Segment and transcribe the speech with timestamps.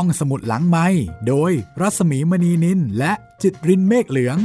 [0.00, 0.86] ห้องสมุดหลังไม้
[1.28, 4.36] โดยรัสมีมณีนินและจิตรินเมฆเหลือง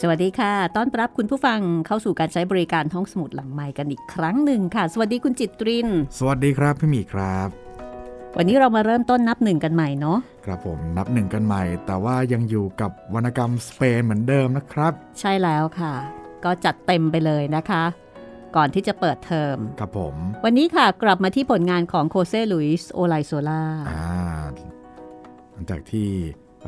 [0.00, 5.88] สวัสดีค่ะ ต้อนรับคุณผู้ฟังเข้าสู่การใช้บริการห้องสมุดหลังไม้กันอีกครั้งหนึ่งค่ะ สวัสดีคุณจิตริน
[6.18, 7.48] สวัสดีครับพี่หมีครับ
[8.36, 15.94] วันนี้เรามาเริ่มต้นนับหนึ่งกันใหม่เนาะครับผมนับหนึ่งกันใหม่ แต่ว่ายังอยู่กับวรรณกรรมสเปนเหมือนเดิมนะครับ ใช่แล้วค่ะ
[16.44, 17.84] ก็จัดเต็มไปเลยนะคะ
[18.56, 24.06] ก่อนที่จะเปิดเทอมครับผม วันนี้ค่ะกลับมาที่ผลงานของโฆเซ่ลุยส์โอไลโซลาอ่า
[25.52, 26.08] หลังจากที่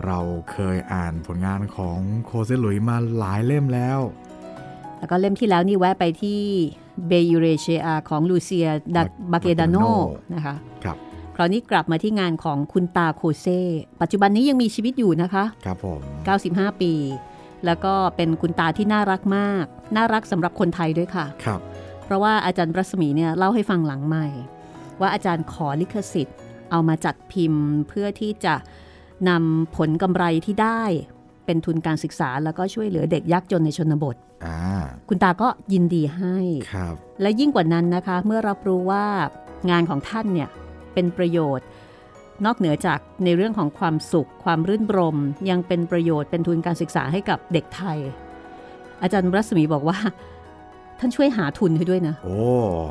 [0.07, 0.19] เรา
[0.53, 3.99] เคยอ่านผลงานของโฆเซ่ ลุยส์มาหลายเล่มแล้ว
[4.99, 6.41] แล้วก็เล่มที่แล้วนี่แวะไปที่
[7.07, 10.97] เบยูเรเชียของลูเซียดักบาเกดาโน Baquedano นะคะครับ
[11.37, 13.61] คราวนี้กลับมาที่งานของคุณตาโฆเซ่
[14.01, 16.01] ปัจจุบันนี้ยังมีชีวิตอยู่นะคะ ครับผม
[16.41, 16.93] 95 ปี
[17.65, 19.65] แล้วก็เป็นคุณตาที่น่ารักมาก
[19.97, 21.61] น่ารักสำหรับคนไทยด้วยค่ะครับ
[22.05, 24.27] เพราะว่าอาจารย์รัศมีเนี่ยเล่าให้ฟังหลังใหม่
[25.01, 26.37] ว่าอาจารย์ขอลิขสิทธิ์
[26.71, 28.55] เอามาจัดพิมพ์เพื่อที่จะ
[29.29, 30.83] นำผลกำไรที่ได้
[31.47, 34.59] เป็นทุนการศึกษาแล้วก็ช่วยเหลือเด็กยากจนในชนบทอ่า
[35.09, 36.37] คุณตาก็ยินดีให้
[36.73, 39.05] ครับและยิ่งกว่านั้นนะคะ เมื่อรับรู้ว่า
[39.71, 40.49] งานของท่านเนี่ย
[40.95, 41.67] เป็นประโยชน์
[42.45, 45.17] นอกเหนือจากในเรื่องของความสุข ความรื่นรม
[45.51, 47.99] ยังเป็นประโยชน์เป็นทุนการศึกษาให้กับเด็กไทย
[49.03, 49.99] อาจารย์รัศมีบอกว่า
[50.99, 52.39] ท่านช่วยหาทุนให้ด้วยนะ โอ้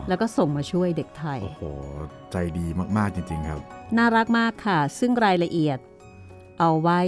[0.10, 1.64] แล้วก็ส่งมาช่วยเด็กไทย โอ้โห
[2.32, 2.66] ใจดี
[2.98, 3.60] มาก ๆ จริง ๆ ครับ
[3.98, 5.80] น่ารักมากค่ะ ซึ่งรายละเอียด
[6.60, 7.00] เอาไว้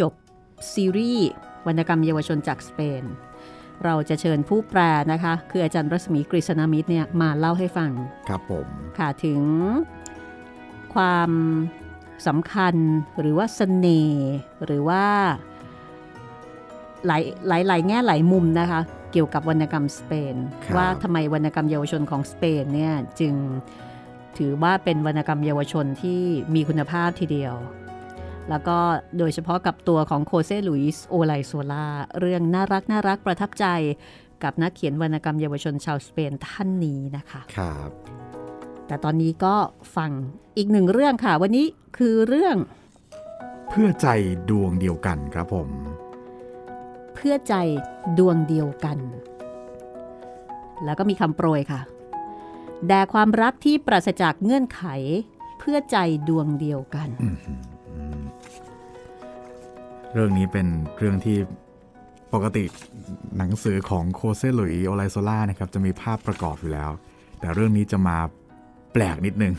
[0.00, 0.12] จบ
[0.72, 1.28] ซีรีส์
[1.66, 3.04] วรรณกรรมเยาวชนจากสเปน
[3.84, 4.80] เราจะเชิญผู้แปล
[5.12, 7.90] นะคะ คืออาจารย์รัศมีกฤษณมิตรเนี่ยมาเล่าให้ฟัง
[8.28, 8.66] ครับผม
[8.98, 9.40] ค่ะถึง
[10.94, 11.30] ความ
[12.26, 12.74] สำคัญ
[13.20, 14.28] หรือว่าสเสน่ห์
[14.64, 15.04] หรือว่า
[17.06, 18.80] หลายหลายหลายแง่หลายมุมนะคะ
[19.12, 23.34] เกี่ยวกับวรรณกรรมสเปนครับว่าทำไมวรรณกรรมเยาวชนของสเปนเนี่ยจึง
[24.38, 26.20] ถือว่าเป็นวรรณกรรมเยาวชนที่
[26.54, 27.54] มีคุณภาพทีเดียว
[28.50, 28.78] แล้วก็
[29.18, 31.86] โดยเฉพาะกับตัวของโคเซลุยส์โอไลโซลา
[32.20, 33.66] เรื่องน่ารักน่ารักประทับใจ
[34.42, 37.90] กับนักเขียนวรรณกรรมเยาวชนชาวสเปนท่านนี้นะคะ ครับ
[38.90, 39.54] แต่ตอนนี้ก็
[39.96, 40.10] ฟัง
[40.56, 41.66] อีกหนึ่งเรื่องค่ะ วันนี้
[41.98, 42.56] คือเรื่อง
[43.70, 44.08] เพื่อใจ
[44.50, 45.68] ดวงเดียวกันครับผม
[47.14, 47.54] เพื่อใจ
[48.18, 48.98] ดวงเดียวกัน
[50.84, 51.80] แล้วก็มีคำโปรยค่ะ
[52.88, 54.82] แด่ความรักที่ปราศจากเงื่อนไข
[55.58, 57.08] เพื่อใจดวงเดียวกัน
[60.12, 60.66] เรื่องนี้เป็น
[60.98, 61.38] เรื่องที่
[62.34, 62.64] ปกติ
[63.36, 66.90] หนังสือของโคเซหลุยโอไลโซล่านะครับจะมีภาพประกอบอยู่แล้ว
[67.40, 68.18] แต่เรื่องนี้จะมา
[68.92, 69.54] แปลกนิดนึง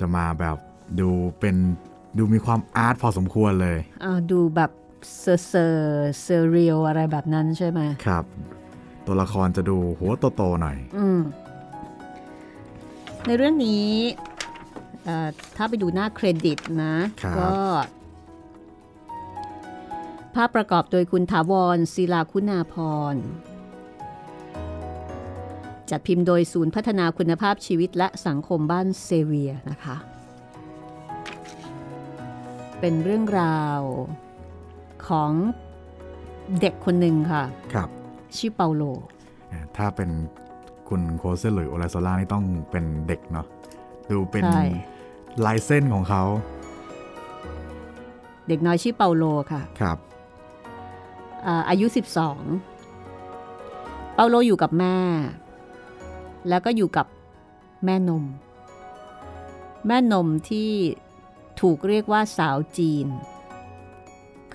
[0.00, 0.56] จะมาแบบ
[1.00, 1.08] ดู
[1.40, 1.56] เป็น
[2.18, 4.70] ดูมีความ art พอสมควรเลยอ่าดูแบบ
[5.20, 8.24] เซอร์เซอร์ surreal อะไรแบบนั้นใช่ไหมครับ
[9.06, 11.20] ตัวละครจะดูหัวโตๆหน่อยอืม
[13.26, 13.86] ในเรื่องนี้
[15.04, 17.52] เอ่อถ้าไปดูหน้าเครดิตนะครับก็
[20.34, 22.74] ภาพประกอบโดยคุณถาวรศิลาคุณาพ
[23.12, 23.14] ร
[25.90, 29.96] จัดพิมพ์โดยศูนย์พัฒนาคุณภาพชีวิตและสังคมบ้านเซเวียนะคะ
[32.80, 33.80] เป็นเรื่องราว
[35.08, 35.32] ของ
[36.60, 37.88] เด็กคนหนึ่งค่ะ ครับ
[38.36, 38.82] ชื่อเปาโล
[39.76, 40.10] ถ้าเป็น
[40.88, 43.46] คุณโคเซหลุยโอไลโซล่านี่ต้องเป็นเด็กเนาะ
[44.10, 44.64] ดูเป็นใช่
[45.46, 46.22] ลายเส้นของเขา
[48.48, 49.98] เด็กน้อยชื่อเปาโลค่ะ ครับ
[51.46, 51.86] อ่าอายุ
[52.60, 54.96] 12 เปาโลอยู่กับแม่
[56.48, 57.06] แล้วก็อยู่กับ
[57.84, 58.24] แม่นม
[59.86, 60.70] แม่นมที่
[61.60, 63.06] ถูกเรียกว่าสาวจีน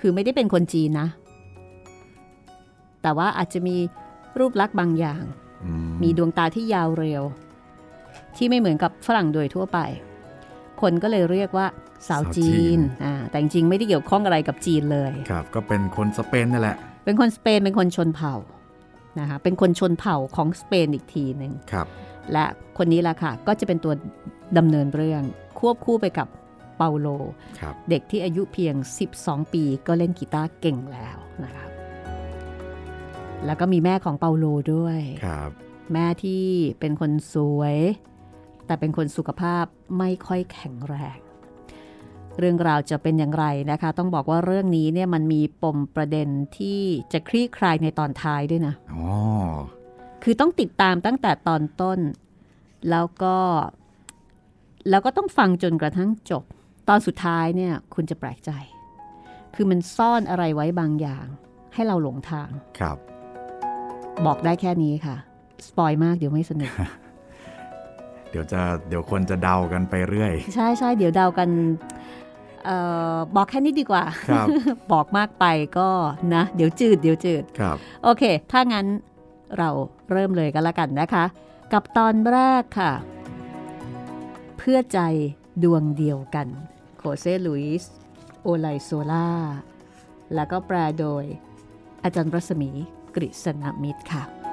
[0.00, 1.08] คือไม่ได้เป็นคนจีนนะ
[3.02, 3.76] แต่ว่าอาจจะมี
[4.38, 5.22] รูปลักษณ์บางอย่าง
[5.64, 5.70] อื
[6.02, 7.22] มีดวงตาที่ยาวเร็ว
[8.36, 9.78] ที่ไม่เหมือนกับฝรั่งโดยทั่วไป
[10.80, 11.66] คนก็เลยเรียกว่า
[12.08, 18.34] สาวจีนอ่าแต่จริงๆไม่ได้เกี่ยวข้องอะไรกับจีนเลย ครับ ก็เป็นคนสเปนนั่นแหละ เป็นคนสเปน เป็นคนชนเผ่า
[19.20, 21.86] นะคะเป็นคนชนเผ่าของสเปนอีกทีหนึ่งครับ
[22.32, 22.44] และ
[22.78, 23.92] คนนี้แหละค่ะ ก็จะเป็นตัว
[24.58, 25.22] ดำเนินเรื่อง
[25.58, 26.28] ควบคู่ไปกับ
[26.76, 27.08] เปาโล
[27.60, 28.74] ครับเด็กที่อายุเพียง
[29.14, 31.66] 12 ปีก็เล่นกีตาร์เก่งแล้วนะคะ
[33.46, 35.50] แล้วก็มีแม่ของเปาโลด้วยครับ
[35.92, 36.44] แม่ที่
[36.80, 37.76] เป็นคนสวย
[38.66, 39.64] แต่เป็นคนสุขภาพ
[39.98, 41.18] ไม่ค่อยแข็งแรง
[42.38, 46.80] เรื่องราวจะเป็นอย่างไรนะคะ ต้องบอกว่าเรื่องนี้เนี่ยมันมีปมประเด็นที่
[47.12, 49.04] จะคลี่คลายในตอนท้ายด้วยนะอ๋อ
[50.22, 51.98] คือต้องติดตามตั้งแต่ตอนต้น
[52.90, 53.36] แล้วก็
[54.90, 56.44] แล้วก็ต้องฟังจนกระทั่งจบ
[56.88, 58.50] ตอนสุดท้ายเนี่ยคุณจะแปลกใจ
[59.54, 61.26] คือมันซ่อนอะไรไว้บางอย่าง
[61.74, 62.48] ให้เราหลงทาง
[62.80, 62.96] ครับ
[64.26, 65.16] บอกได้แค่นี้ค่ะ
[65.66, 66.70] สปอยมากเดี๋ยวไม่สนุก
[68.30, 72.70] เดี๋ยวจะเดี๋ยวคนจะเดากันไปเรื่อย ใช่ใช่เดี๋ยวเดากันเอ
[73.14, 74.46] อบอกแค่นี้ดีกว่าครับ
[74.92, 75.44] บอกมากไป
[75.78, 75.88] ก็
[76.34, 78.86] นะ เดี๋ยวจืดเดี๋ยวจืดครับโอเค ถ้างั้น
[79.58, 79.68] เรา
[80.10, 81.24] เริ่มเลยกันละกันนะคะ
[81.72, 82.92] กับตอนแรกค่ะ
[84.58, 85.00] เพื่อใจ
[85.62, 86.46] ดวงเดียวกัน
[86.98, 87.92] โคเซลุยส์
[88.42, 89.28] โอไลโซล่า
[90.34, 91.24] แล้วก็แปลโดย
[92.04, 92.70] อาจารย์รัศมี
[93.14, 94.43] กฤษณมิตรค่ะ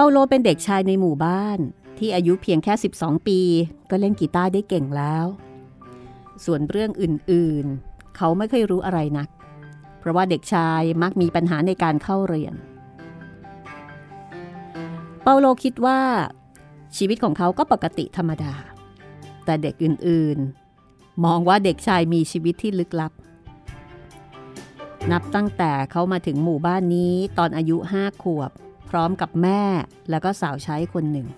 [0.00, 1.58] าโลเป็นเด็กชายในหมู่บ้าน
[1.98, 3.40] ที่อายุเพียงแค่ 12 ปี
[3.90, 5.26] ก็เล่นกีตาร์ได้เก่งแล้ว
[6.44, 9.28] ส่วนเรื่องอื่นๆ เขาไม่เคยรู้อะไรนัก
[9.98, 12.54] เพราะว่าเด็กชายมักมีปัญหาในการเข้าเรียน
[15.22, 16.00] เปาโลคิดว่า
[16.96, 18.54] ชีวิตของเขาก็ปกติธรรมดา
[19.44, 23.12] แต่เด็กอื่นๆ มองว่าเด็กชายมีชีวิตที่ลึกลับ
[25.12, 28.50] นับตั้งแต่เขามาถึงหมู่บ้านนี้ตอนอายุห้าขวบ
[28.90, 29.62] พร้อมกับแม่
[30.10, 31.28] แล้วก็สาวใช้คนหนึ่ง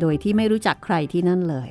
[0.00, 1.70] โดยที่ไม่รู้จักใครที่นั่นเลย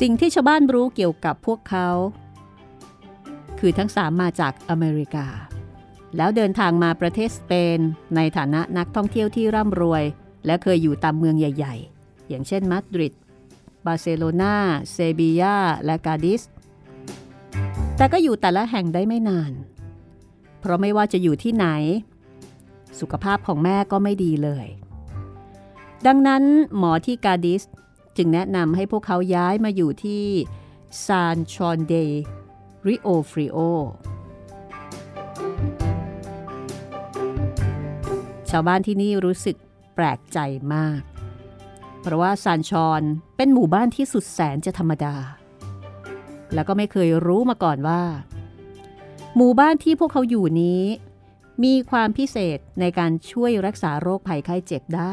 [0.00, 1.88] สิ่งที่ชาวบ้านรู้เกี่ยวกับพวกเขา
[3.58, 5.26] คือทั้งสามมาจากอเมริกา
[6.16, 7.78] แล้วเดินทางมาประเทศสเปน
[8.16, 10.02] ในฐานะนักท่องเที่ยวที่ร่ำรวย
[10.46, 13.14] และเคยอยู่ตามเมืองใหญ่ ๆ อย่างเช่นมาดริด
[13.86, 14.54] บาร์เซโลนา
[14.92, 16.42] เซบียาและกาดิส
[17.96, 19.52] แต่ก็อยู่แต่ละแห่งได้ไม่นาน
[20.60, 21.66] เพราะไม่ว่าจะอยู่ที่ไหน
[23.00, 24.66] สุขภาพของแม่ก็ไม่ดีเลย
[26.06, 26.42] ดังนั้น
[26.78, 27.62] หมอที่กาดิส
[28.16, 30.24] จึงแนะนำให้พวกเขาย้ายมาอยู่ที่
[31.06, 31.94] ซานชอนเด
[32.86, 33.58] ริโอฟริโอ
[38.50, 39.56] ชาวบ้านที่นี่รู้สึก
[39.94, 40.38] แปลกใจ
[40.74, 41.00] มาก
[42.00, 43.02] เพราะว่าซานชอน
[43.36, 45.16] เป็นหมู่บ้านที่สุดแสนจะธรรมดา
[46.54, 48.02] แล้วก็ไม่เคยรู้มาก่อนว่า
[49.36, 50.82] หมู่บ้านที่พวกเขาอยู่นี้
[51.64, 55.12] มีความพิเศษในการช่วยรักษาโรคภัยไข้เจ็บได้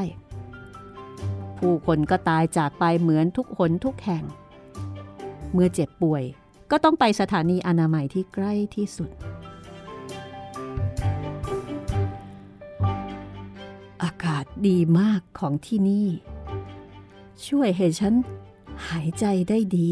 [1.58, 4.24] ผู้คนก็ตายจากไปเหมือนทุกหนทุกแห่ง
[5.54, 6.24] เมื่อเจ็บป่วย
[6.72, 9.10] ก็ต้องไปสถานีอนามัยที่ใกล้ที่สุด
[14.04, 16.08] อากาศดีมากของที่นี่
[17.48, 18.14] ช่วยให้ฉัน
[18.88, 19.92] หายใจได้ดี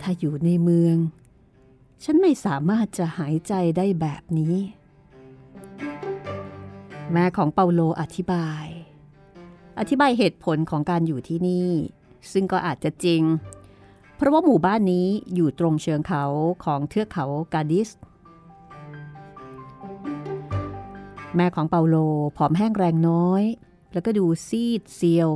[0.00, 0.96] ถ้าอยู่ในเมือง
[2.04, 4.56] ฉันไม่สามารถจะหายใจได้แบบนี้
[7.12, 8.66] แม่ของเปาโลอธิบาย
[9.78, 11.70] อธิบายเหตุผลของการอยู่ที่นี่
[12.32, 13.22] ซึ่งก็อาจจะจริง
[14.16, 16.24] เพราะว่าหมู่บ้านนี้อยู่ตรงเชิงเขา
[16.64, 17.88] ของเทือกเขากาดิส
[21.36, 21.96] แม่ของเปาโล
[22.36, 23.42] ผอมแห้งแรงน้อย
[23.92, 25.28] แล้วก็ดูซีดเซียว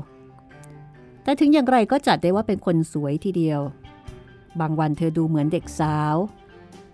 [1.22, 3.60] แต่ถึงอย่างไรก็จัดได้ว่าเป็นคนสวยทีเดียว
[4.60, 6.16] บางวันเธอดูเหมือนเด็กสาว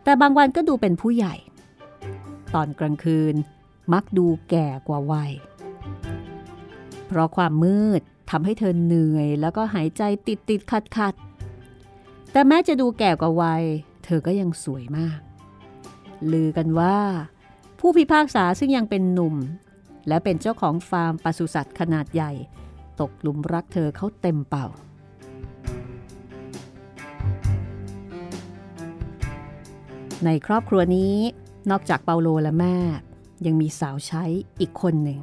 [0.08, 1.34] แต่บางวันก็ดูเป็นผู้ใหญ่
[2.54, 3.34] ตอนกลางคืน
[3.92, 5.32] มักดูแก่กว่าวัย
[7.06, 8.00] เพราะความมืด
[8.30, 11.14] ทำให้เธอเหนื่อยแล้วก็หายใจติดติดขัดขัด
[12.32, 13.64] แต่แม้จะดูแก่กว่าวัย
[14.04, 15.20] เธอก็ยังสวยมาก
[16.32, 16.96] ลือกันว่า
[17.80, 19.36] ผู้พิพากษาซึ่งยังเป็นหนุ่ม
[20.08, 22.32] และเป็นเจ้าของฟาร์มปศุสัตว์ขนาดใหญ่
[23.00, 24.66] ตกหลุมรักเธอเขาเต็มเป่า
[30.24, 31.16] ในครอบครัวนี้
[31.70, 32.76] นอกจากเปาโลและแม่
[33.46, 34.24] ยังมีสาวใช้
[34.60, 35.18] อีกคนหนึ่ง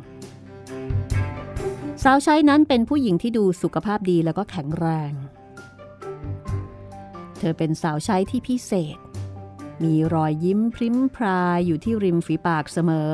[2.04, 5.12] สาวใช้นั้นเป็นผู้หญิงที่ดูสุขภาพดีแล้วก็แข็งแรง
[7.38, 8.98] เธอเป็นสาวใช้ที่พิเศษ
[9.84, 13.14] มีรอยยิ้มพริ้มพรายอยู่ที่ริมฝีปากเสมอ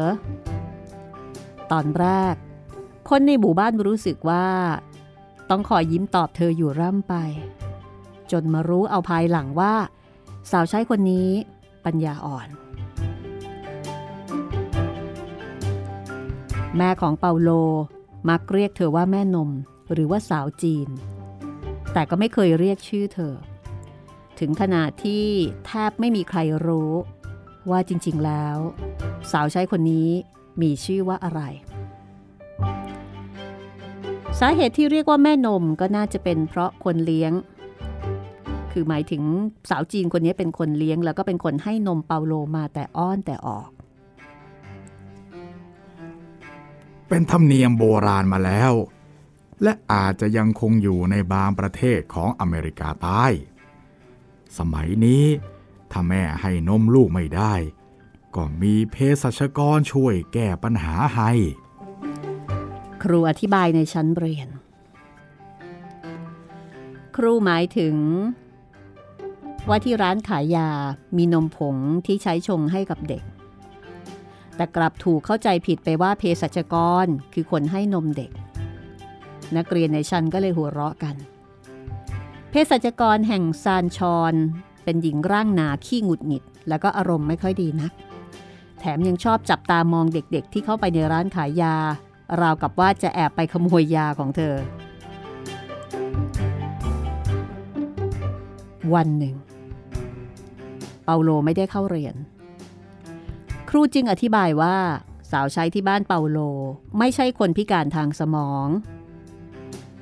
[1.71, 2.35] ตอนแรก
[3.09, 4.47] คนในหมู่บ้านรู้สึกว่า
[5.49, 7.15] ต้องคอยยิ้มตอบเธออยู่ร่ำไป
[8.31, 9.73] จนมารู้เอาภายหลังว่า
[10.51, 11.29] สาวใช้คนนี้
[11.85, 12.47] ปัญญาอ่อน
[16.77, 17.49] แม่ของเปาโล
[18.29, 19.49] มักเรียกเธอว่าแม่นม
[19.93, 20.89] หรือว่าสาวจีน
[21.93, 23.35] แต่ก็ไม่เคยเรียกชื่อเธอ
[24.39, 25.25] ถึงขนาดที่
[25.65, 26.91] แทบไม่มีใครรู้
[27.69, 28.57] ว่าจริงๆแล้ว
[29.31, 30.09] สาวใช้คนนี้
[30.61, 31.41] มีชื่อว่าอะไร
[34.39, 37.31] สาเหตุที่เรียกว่าแม่นมก็น่าจะเป็นเพราะคนเลี้ยง
[38.71, 39.23] คือหมายถึง
[39.69, 43.69] สาวจีนคนนี้เป็นคนเลี้ยง แล้วก็เป็นคนให้นมเปาโลมาแต่อ้อนแต่ออก
[47.09, 48.73] เป็นธรรมเนียมโบราณมาแล้ว
[49.63, 53.25] และอาจจะยังคงอยู่ในบางประเทศของอเมริกาใต้
[54.57, 55.25] สมัยนี้
[55.91, 57.53] ถ้าแม่ให้นมลูกไม่ได้
[58.35, 61.31] ก็มีเภสัชกรช่วยแก้ปัญหาให้
[63.03, 64.49] ครูอธิบายในชั้นเรียน
[67.15, 67.95] ครูหมายถึง
[69.67, 70.69] ว่าที่ร้านขายยา
[71.17, 71.75] มีนมผง
[72.05, 73.23] ที่ใช้ชงให้กับเด็ก
[74.55, 76.75] แต่กลับถูกเข้าใจผิดไปว่าเภสัชก
[77.05, 78.31] รคือคนให้นมเด็ก
[79.57, 81.15] นักเรียนในชั้นก็เลยหัวเราะกัน
[82.49, 84.33] เภสัชกรแห่งซานชอน
[84.83, 87.91] เป็นหญิงร่างหนาขี้หงุดหงิด แล้วก็อารมณ์ไม่ค่อยดีนัก
[88.79, 91.75] แถมยังชอบจับตามองเด็กๆ ที่เข้าไปในร้านขายยา
[92.41, 94.55] ราวกับว่าจะแอบไปขโมยยาของเธอ
[98.93, 102.15] วันหนึ่งาโลไม่ได้เข้าเรียน
[103.69, 104.77] ครูจึงอธิบายว่า
[105.31, 106.39] สาวใช้ที่บ้านเปาโล
[106.99, 108.67] ไม่ใช่คนพิการทางสมอง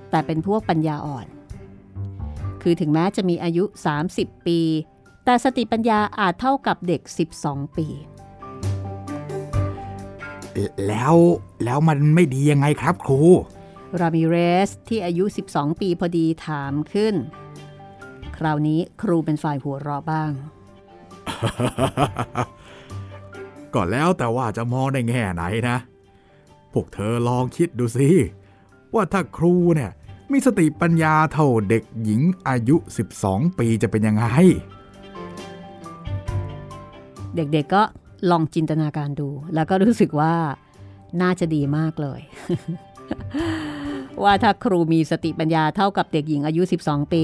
[0.10, 1.28] แต่เป็นพวกปัญญาอ่อน
[2.62, 3.63] คือถึงแม้จะมีอายุ
[4.06, 4.60] 30 ปี
[5.25, 7.01] แต่สติปัญญาอาจเท่ากับเด็ก
[7.39, 7.88] 12 ปี
[10.88, 11.16] แล้ว
[11.63, 13.22] แล้วมันไม่ดียังไงครับครู
[14.00, 14.36] รามิเร
[14.68, 15.24] สที่อายุ
[15.54, 17.16] 12 ปีพอดีถามขึ้น
[18.38, 20.32] คราวนี้ครูเป็นฝ่ายหัวเราะบ้าง
[23.74, 25.78] ก็แล้วแต่ว่าจะมองในแง่ไหนนะ
[26.74, 28.10] พวกเธอลองคิดดูสิ
[28.94, 29.92] ว่าถ้าครูเนี่ย
[30.32, 32.76] มีสติปัญญาเท่าเด็กหญิงอายุ
[33.18, 34.26] 12 ปีจะเป็นยังไง
[37.36, 37.84] เด็กๆก็
[38.32, 40.34] ลองจินตนาการดู แล้วก็รู้สึกว่า
[41.22, 42.22] น่าจะดีมากเลย
[44.24, 47.24] ว่าถ้าครูมีสติปัญญาเท่ากับเด็กหญิงอายุ 12 ปี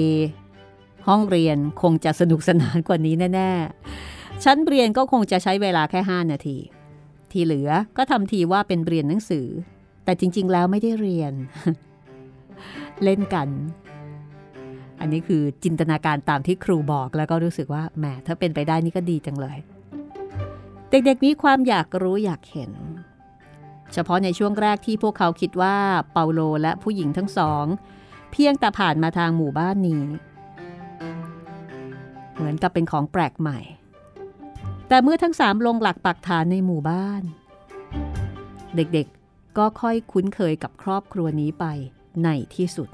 [1.07, 3.51] ห้องเรียนคงจะสนุกสนานกว่านี้แน่
[3.97, 6.57] ๆ ชั้นเรียนก็คงจะใช้เวลาแค่ 5 นาที
[7.31, 9.47] ที่เหลือก็ทำทีว่าเป็นเรียนหนังสือ
[10.05, 11.33] แต่จริง ๆ แล้วไม่ได้เรียน
[13.03, 13.49] เล่นกัน
[14.99, 19.57] อันนี้คือจินตนาการตามที่ครูบอกแล้วก็รู้สึกว่าแหมถ้าเป็นไปได้นี่ก็ดีจังเลย
[20.89, 22.71] เด็กๆมีความอยากรู้อยากเห็น
[23.93, 25.75] เฉพาะในช่วงแรกที่พวกเขาคิดว่า
[26.11, 27.65] เปาโลและผู้หญิงทั้งสอง
[28.31, 30.03] เพียงแต่ผ่านมาทางหมู่บ้านนี้
[32.35, 33.59] เหมือนกับเป็นของแปลกใหม่
[34.87, 37.23] แต่เมื่อทั้งสามลงหลักปักฐานในหมู่บ้าน
[38.75, 41.65] เด็กๆก็ค่อยคุ้นเคยกับครอบครัวนี้ไป
[42.23, 42.89] ในที่สุด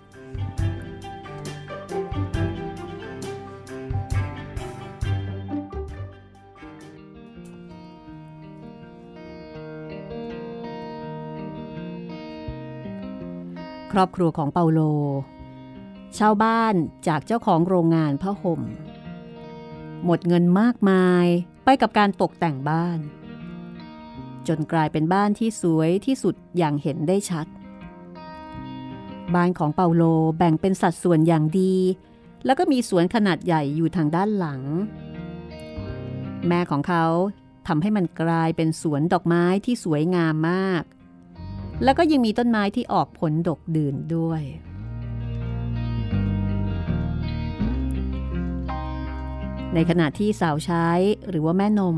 [13.91, 14.79] ครอบครัวของเปาโล
[16.19, 16.74] ชาวบ้าน
[17.07, 18.62] จากเจ้าของโรงงานผ้าห่ม
[20.05, 21.25] หมดเงินมากมาย
[21.65, 23.00] ไปกับการตกแต่งบ้าน
[24.48, 27.48] จนกลายเป็นบ้านที่สวยที่สุดอย่างเห็นได้ชัด
[29.36, 30.03] บ้านของเปาโล
[30.38, 31.75] แบ่งเป็นสัดส่วนอย่างดี
[32.46, 34.62] แล้วก็มีสวนขนาดใหญ่อยู่ทางด้านหลัง
[36.48, 37.05] แม่ของเขา
[37.67, 40.84] ทำให้มันกลายเป็นสวนดอกไม้ที่สวยงามมาก
[41.84, 44.41] แล้วก็ยังมีต้นไม้ที่ออกผลดกดื่นด้วย
[49.75, 50.87] ในขณะที่สาวใช้
[51.29, 51.97] หรือว่าแม่นม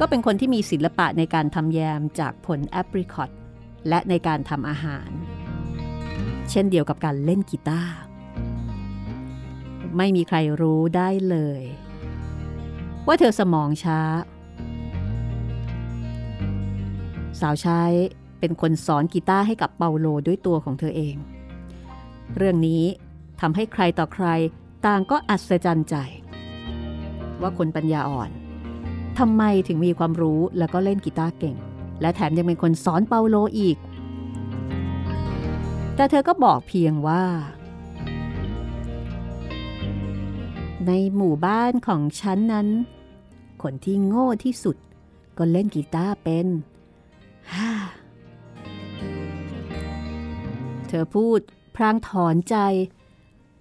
[0.00, 3.30] ก็เป็นคนที่มีศิลปะในการทำแยมจากผลแอปริคอต
[3.88, 5.10] และในการทำอาหาร
[6.50, 7.94] เช่นเดียวกับการเล่นกีตาร์
[9.96, 11.62] ไม่มีใครรู้ได้เลย
[13.06, 14.00] ว่าเธอสมองช้า
[17.40, 17.82] สาวใช้
[18.40, 21.16] เป็นคนสอนกีตาร์ให้กับเปาโลด้วยตัวของเธอเอง
[22.36, 22.84] เรื่องนี้
[23.40, 24.26] ทำให้ใครต่อใคร
[24.86, 25.96] ต่างก็อัศจรรย์ใจ
[27.42, 28.30] ว่าคนปัญญาอ่อน
[29.18, 31.56] ทำไมถึงมีความรู้แล้วก็เล่นกีตาร์เก่ง
[32.00, 33.76] และแถมยังเป็นคนสอนเปาโลอีก
[35.96, 37.24] แต่เธอก็บอกเพียงว่า
[40.86, 42.68] ในหมู่บ้านของฉันนั้น
[43.62, 44.76] คนที่โง่ที่สุด
[45.38, 46.46] ก็เล่นกีตาร์เป็น
[47.52, 47.70] ฮ่า
[50.88, 51.40] เธอพูด
[51.76, 52.56] พรางถอนใจ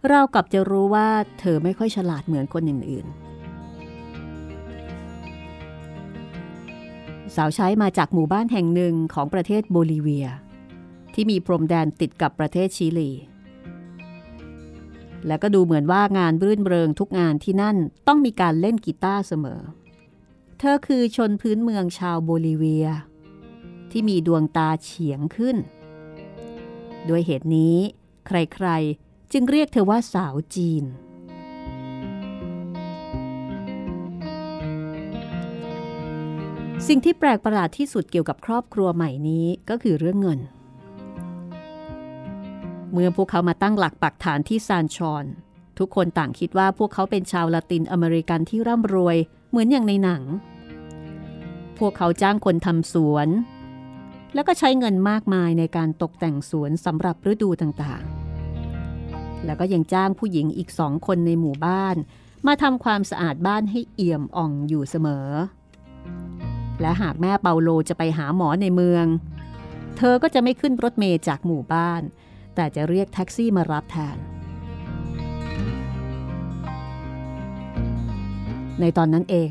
[0.08, 3.27] เรากับจะรู้ว่าเธอไม่ค่อยฉลาดเหมือนคนอื่นๆ
[7.38, 10.28] สาวใช้มาจากหมู่บ้านแห่งหนึ่งของประเทศโบลิเวีย
[11.14, 13.12] ที่มีพรมแดนติดกับประเทศชิลี
[15.28, 17.78] และก็ดูเหมือนว่างานรื่นเริงทุกงานที่นั่น
[18.08, 19.62] ต้องมีการเล่นกีตาร์เสมอ
[20.60, 22.88] เธอคือชนพื้นเมืองชาวโบลิเวีย
[23.92, 25.58] ที่มีดวงตาเฉียงขึ้น
[27.10, 27.76] ด้วยเหตุนี้
[28.28, 30.84] ใครๆ จึงเรียกเธอว่าสาวจีน
[36.86, 40.40] สิ่งที่แปลกประหลาดที่สุดเกี่ยวกับครอบครัวใหม่นี้ก็คือเรื่องเงิน
[42.92, 45.26] เมื่อพวกเขามาตั้งหลักปักฐานที่ซานชอน
[45.80, 49.18] ทุกคนต่างคิดว่าพวกเขาเป็นชาวละตินอเมริกันที่ร่ำรวย
[49.50, 50.24] เหมือนอย่างในหนัง
[51.78, 53.28] พวกเขาจ้างคนทำสวน
[54.34, 61.96] แล้วก็ใช้เงินมากมายในการตกแต่งสวนสำหรับฤดูต่างๆ แล้วก็ยังจ้างผู้หญิงอีกสองคนในหมู่บ้าน
[62.48, 65.28] มาทำความสะอาดบ้านให้เอี่ยมอ่องอยู่เสมอ
[66.82, 69.06] และหากแม่เปาโลจะไปหาหมอในเมือง
[69.98, 72.02] เธอก็จะไม่ขึ้นรถเมล์จากหมู่บ้าน
[72.56, 74.18] แต่จะเรียกแท็กซี่มารับแทน
[78.80, 79.50] ในตอนนั้นเอง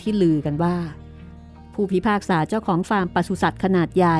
[0.00, 0.76] ที่ลือกันว่า
[1.74, 4.18] ผู้พิพากษาเจ้าของฟาร์มปศุสัตว์ขนาดใหญ่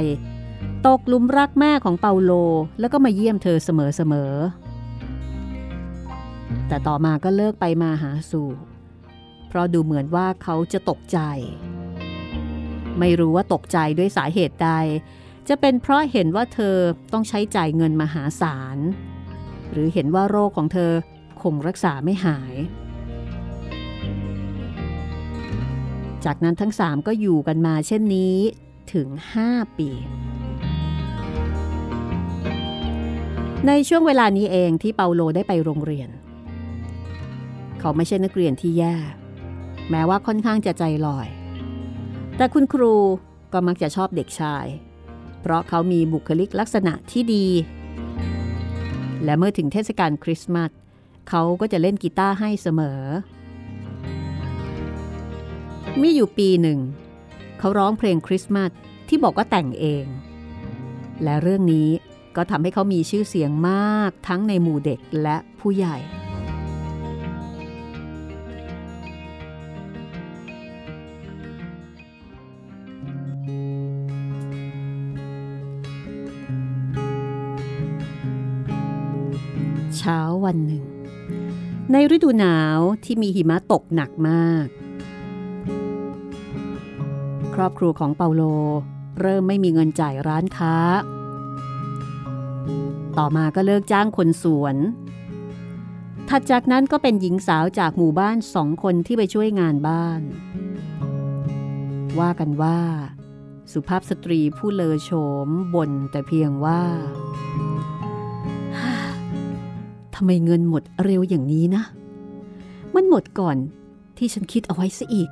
[0.87, 2.33] ตกลุมรักแม่ของเปาโล
[2.81, 8.49] แล้วก็มาเยี่ยมเธอเสมอๆแต่ต่อมาก็เลิกไปมาหาสู่
[9.49, 11.19] เพราะดูเหมือนว่าเขาจะตกใจ
[12.99, 14.71] ไม่รู้ว่าตกใจด้วยสาเหตุใด
[15.49, 16.77] จะเป็นเพราะเห็นว่าเธอ
[17.13, 18.79] ต้องใช้จ่ายเงินมหาศาล
[19.71, 20.93] หรือเห็นว่าโรคของเธอ
[21.43, 22.55] คงรักษาไม่หาย
[26.25, 28.37] จากนั้นทั้งสามก็อยู่กันมาเช่นนี้
[28.95, 29.09] ถึง
[29.45, 29.91] 5 ปี
[33.67, 36.09] ในช่วงเวลานี้เองที่เปาโลได้ไปโรงเรียน
[37.81, 38.97] เขาไม่ใช่นักเรียนที่แย่
[39.91, 41.29] แม้ว่าค่อนข้างจะใจลอย
[42.37, 42.95] แต่คุณครู
[43.53, 44.67] ก็มักจะชอบเด็กชาย
[45.41, 47.47] เพราะเขามีบุคลิกลักษณะที่ดี
[49.25, 50.71] และเมื่อถึงเทศกาลคริสต์มาส
[51.29, 53.01] เขาก็จะเล่นกีตาร์ให้เสมอ
[56.01, 56.81] มีอยู่ปีหนึ่ง
[57.59, 58.71] เขาร้องเพลงคริสต์มาส
[59.09, 60.07] ที่บอกว่าแต่งเอง
[61.23, 61.89] และเรื่องนี้
[62.37, 65.97] ก็ทำให้เขามีชื่อเสียงมากทั้งในหมู่เด็กและผู้ใหญ่
[80.09, 80.85] ช้าวันหนึ่ง
[81.93, 84.67] ในฤดูหนาวที่มีหิมะตกหนักมาก
[87.55, 88.43] ครอบครัวของเปาโล
[89.21, 90.77] เริ่มไม่มีเงินจ่ายร้านค้า
[93.19, 94.77] ต่อมาก็เลิกจ้างคนสวน
[96.29, 100.21] ถัดจากนั้นก็เป็นหญิงสาวจากหมู่บ้านสองคนที่ไปช่วยงานบ้าน
[102.19, 102.81] ว่ากันว่า
[103.73, 105.11] สุภาพสตรีผู้เลอโฉ
[105.47, 106.83] มบ่นแต่เพียงว่า
[110.21, 111.83] ทำไมเงินหมดเร็วอย่างนี้นะ
[112.95, 113.57] มันหมดก่อน
[114.19, 115.31] ที่ฉันคิดเอาไว้ซะอีก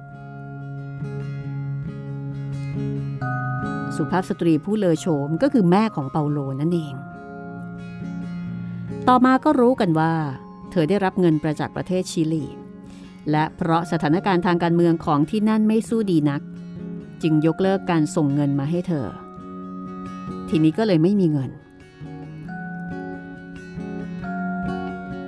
[3.96, 6.94] สุภาพสตรีผู้เลอโฉมก็คือแม่ของเปาโลนั่นเอง
[9.08, 10.12] ต่อมาก็รู้กันว่า
[10.70, 12.44] เธอได้รับเงินประจากประเทศชิลี
[13.30, 16.42] และเพราะสถานการณ์ทางการเมืองของที่นั่นไม่สู้ดีนัก
[17.22, 19.06] จึงยกเลิกการส่งเงินมาให้เธอ
[20.48, 21.50] ทีนี้ก็เลยไม่มีเงิน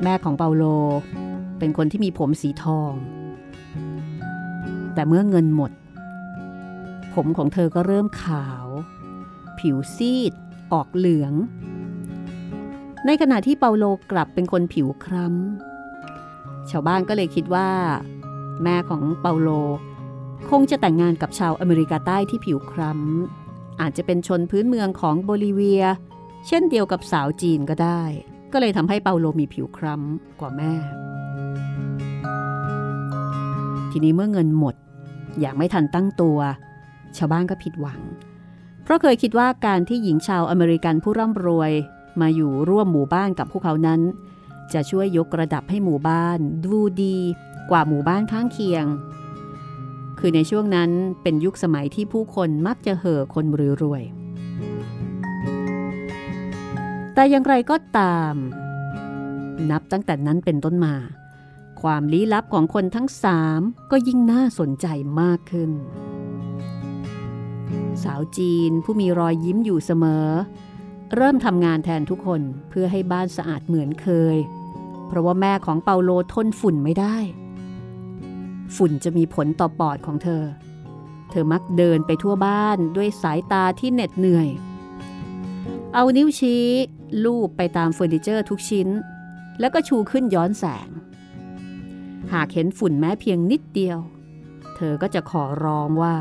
[0.03, 0.65] แม่ของเปาโล
[1.59, 2.93] เป็นคนที่มีผมสีทอง
[4.95, 5.73] แต่เมื่อเงินหมด
[7.15, 8.67] ผมของเธอก็เริ่มขาว
[9.59, 10.33] ผิวซีด
[10.73, 11.33] ออกเหลือง
[13.07, 17.71] ในขณะที่เปาโลกลับเป็นคนผิวคล้ำชาวบ้านก็เลยคิดว่า
[18.63, 19.49] แม่ของเปาโล
[20.51, 25.85] คงจะแต่งงานกับชาวอเมริกาใต้ที่ผิวคล้ำอาจจะเป็นชนพื้นเมืองของโบลิเวีย
[26.47, 28.03] เช่นเดียวกับสาวจีนก็ได้
[28.53, 30.73] ก็เลยทำให้เปาโลมีผิวคล้ำกว่าแม่
[33.91, 34.75] ทีนี้เมื่อเงินหมด
[35.41, 36.39] อย่างไม่ทันตั้งตัว
[37.17, 38.01] ชาวบ้านก็ผิดหวัง
[38.83, 41.73] เพราะเคยคิดว่าการที่หญิงชาวอเมริกันผู้ร่ำรวย
[42.21, 44.01] มาอยู่ร่วมหมู่บ้านกับพวกเขานั้น
[44.73, 47.17] จะช่วยยกระดับให้หมู่บ้าน ดูดี
[47.71, 48.85] กว่าหมู่บ้านข้างเคียง
[50.19, 50.91] คือในช่วงนั้น
[51.23, 53.45] เป็นยุคสมัยที่ผู้คนมักจะเห่อคน
[53.83, 54.98] รวยๆ
[57.19, 58.35] แต่อย่างไรก็ตาม
[59.71, 60.95] นับตั้งแต่นั้นเป็นต้นมา
[61.83, 64.87] ความลี้ลับของคนทั้งสามก็ยิ่งน่าสนใจ
[65.21, 65.71] มากขึ้น
[68.03, 70.27] สาวจีนผู้มีรอยยิ้มอยู่เสมอ
[71.17, 74.37] เริ่มทำงานแทนทุกคนเพื่อให้บ้านสะอาดเหมือนเคย
[75.09, 77.17] เพราะว่าแม่ของเปาโลทนฝุ่นไม่ได้
[78.77, 80.45] ฝุ่นจะมีผลต่อปอดของเธอ
[81.31, 84.49] เธอมักเดินไปทั่วบ้านด้วยสายตาที่เหน็ดเหนื่อย
[85.95, 86.67] เอานิ้วชี้
[87.25, 88.89] ลูบไปตามเฟอร์นิเจอร์ทุกชิ้น
[89.61, 90.89] แล้วก็ชูขึ้นย้อนแสง
[92.33, 93.99] หากเห็นฝุ่นแม้เพียงนิดเดียว
[94.77, 96.17] เธอก็จะขอร้องว่า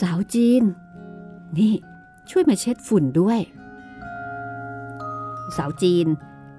[0.00, 0.62] สาวจีน
[1.58, 1.74] นี่
[2.30, 3.40] ช่วยมาเช็ดฝุ่นด้วย
[5.56, 6.06] สาวจีน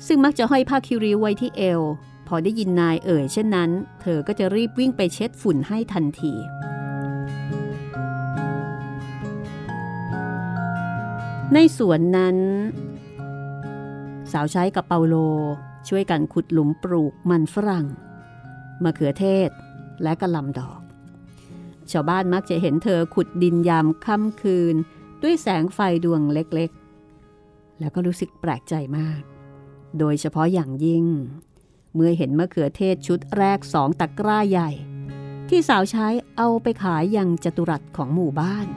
[0.08, 1.82] ซึ่งมักจะห้อยผ้าคิริวไว้ที่เอว
[2.28, 3.70] พอได้ยินนายเอ่ยเช่นนั้น
[4.02, 6.34] เธอก็จะรีบวิ่งไปเช็ดฝุ่นให้ทันที
[11.54, 12.38] ในสวนนั้น
[14.32, 15.16] สาวใช้กับเปาโล
[15.88, 17.86] ช่วยกันขุดหลุมปลูกมันฝรั่ง
[18.84, 19.50] มะเขือเทศ
[20.04, 20.82] และกระลำดอก
[21.92, 24.76] ชาวบ้านมักจะเห็นเธอขุดดินยามค่ำคืน
[25.22, 29.22] ด้วยแสงไฟดวงเล็กๆ แล้วก็รู้สึกแปลกใจมาก
[30.00, 31.06] โดยเฉพาะอย่างยิ่ง
[31.96, 34.70] เมื่อเห็นมะเขือเทศชุดแรกสองตะกร้าใหญ่
[35.50, 36.08] ที่สาวใช้
[36.38, 38.68] เอาไปขายยังจตุรัสของหมู่บ้าน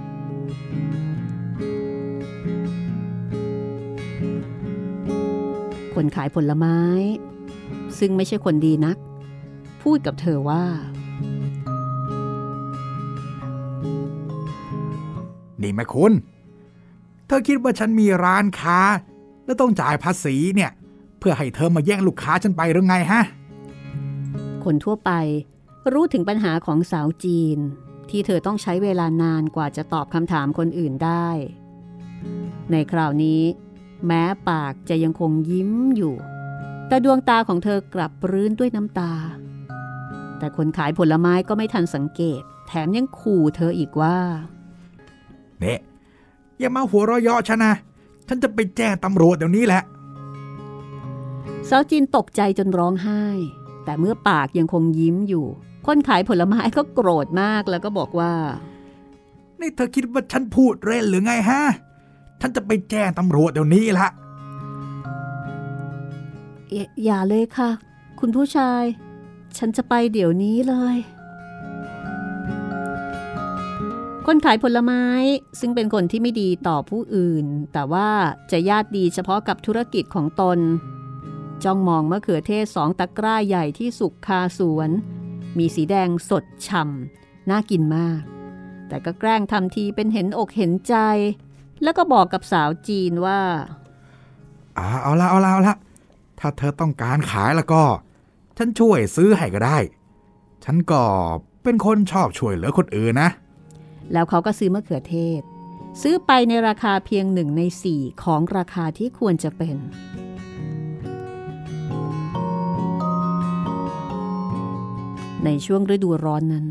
[6.04, 6.78] คนขายผลไม้
[7.98, 8.96] ซึ่งไม่ใช่คนดีนัก
[9.82, 10.64] พูดกับเธอว่า
[15.62, 16.12] นี่แม่คุณ
[17.26, 18.78] เธอคิดว่าฉันมีร้านค้า
[19.44, 20.70] แล้วต้องจ่ายภาษีเนี่ย
[21.18, 23.22] เพื่อให้เธอมาแย่งลูกค้าฉันไปหรือไงฮะ
[24.64, 25.10] คนทั่วไป
[25.92, 27.58] รู้ถึงปัญหาของสาวจีน
[28.10, 31.28] ที่เธอต้องใช้เวลานานกว่าจะตอบคำถามคนอื่นได้
[32.70, 33.42] ในคราวนี้
[34.06, 36.14] แม้ปากจะยังคงยิ้มอยู่
[36.88, 39.12] แต่ดวงตาของเธอกลับรื้นด้วยน้ำตา
[40.38, 44.18] แต่คนขายผลไม้ก็ไม่ทันสังเกต แถมยังขู่เธออีกว่า
[45.60, 45.80] เนี่ย
[46.58, 47.74] อย่ามาหัวเราะเยาะฉันนะ
[48.28, 49.82] ฉันจะไปแจ้งตำรวจเดี๋ยวนี้แหละ
[51.68, 53.24] สาวจีนตกใจจนร้องไห้
[53.84, 55.46] แต่เมื่อปากยังคงยิ้มอยู่
[55.86, 58.32] คนขายผลไม้ก็โกรธมากแล้วก็บอกว่า
[59.60, 61.62] นี่เธอคิดว่าฉันพูดเล่นหรือไงฮะ
[62.44, 64.09] ฉันจะไปแจ้งตำรวจเดี๋ยวนี้ละ
[66.68, 67.70] เอ่ออย่าเลยค่ะ
[68.20, 68.83] คุณผู้ชาย
[69.59, 70.96] ฉันจะไปเดี๋ยวนี้เลย
[74.26, 75.05] คนขายผลไม้
[75.61, 78.09] ซึ่งเป็นคนที่ไม่ดีต่อผู้อื่น แต่ว่า
[78.50, 80.59] จะญาติดีเฉพาะกับธุรกิจของตน
[81.64, 84.90] จ้องมองมะเขือเทศสองตะกร้าใหญ่ที่สุกคาสวน
[85.59, 88.22] มีสีแดงสดฉ่ำน่ากินมาก
[88.88, 90.96] แต่ก็แกล้งทำทีเป็นเห็นอกเห็นใจ
[91.82, 93.40] แล้วก็บอกกับสาวจีนว่า
[94.78, 95.76] อ่าเอาละเอาละเอาละ
[96.38, 97.82] ถ้าเธอต้องการขายแล้วก็
[98.58, 99.78] ฉันช่วยซื้อให้ก็ได้
[100.64, 101.02] ฉันก็
[101.62, 103.30] เป็นคนชอบช่วยเหลือคนอื่นนะ
[104.12, 105.40] แล้วเขาก็ซื้อมะเขือเทศ
[106.02, 109.76] ซื้อไปในราคาเพียงหนึ่งในสี่ของราคาที่ควรจะเป็น
[115.44, 116.66] ในช่วงฤดูร้อนนั้น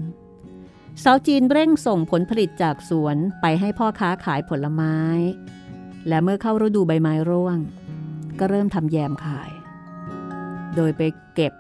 [1.03, 4.95] สาวจีนเร่งส่งผลผลิตจากสวนไปให้พ่อค้าขายผลไม้
[6.07, 7.57] และเมื่อเข้าฤดูใบไม้ร่วง
[8.39, 9.51] ก็เริ่มทำแยมขาย
[10.75, 11.01] โดยไป
[11.35, 11.53] เก็บ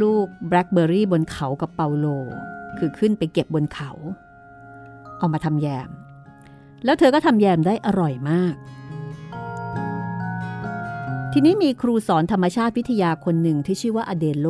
[0.00, 2.06] ลูกแบล็คเบอร์รี่บนเขากับเปาโล
[2.78, 3.90] คือขึ้นไปเก็บบนเขา
[5.18, 5.88] เอามาทำแยม
[6.84, 8.54] แล้วเธอก็ทำแยมได้อร่อยมาก
[11.32, 14.48] ทีนี้มีครูสอนธรรมชาติวิทยาคนหนึ่งที่ชื่อว่าอเดโล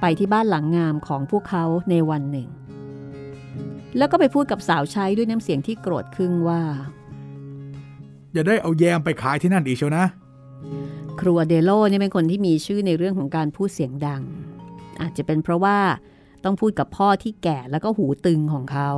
[0.00, 2.48] ไปที่บ้านหลังงามของพวกเขาในวันหนึ่ง
[3.98, 6.62] แล้วก็ไปพูดกับสาวใช้ด้วยน้ำเสียงที่โกรธครึ่งว่า
[8.32, 10.04] อย่าได้เอาแยมไปขายที่นั่นอีกเชียวนะ
[11.20, 14.22] ครูอเดโลเนี่ยเป็นคนที่มีชื่อในเรื่องของการพูดเสียงดัง
[15.00, 15.78] อาจจะเป็นเพราะว่า
[16.44, 18.90] ต้องพูดกับพ่อที่แก่แล้วก็หูตึงของเขา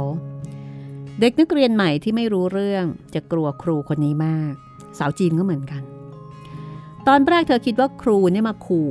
[1.21, 2.85] เด็กนักเรียนใหม่ที่ไม่รู้เรื่อง
[3.15, 4.55] จะกลัวครูคนนี้มาก
[4.99, 5.83] สาวจีนก็เหมือนกัน
[7.09, 8.91] ตอนแรกเธอคิดว่าครูเนี่ยมาขู่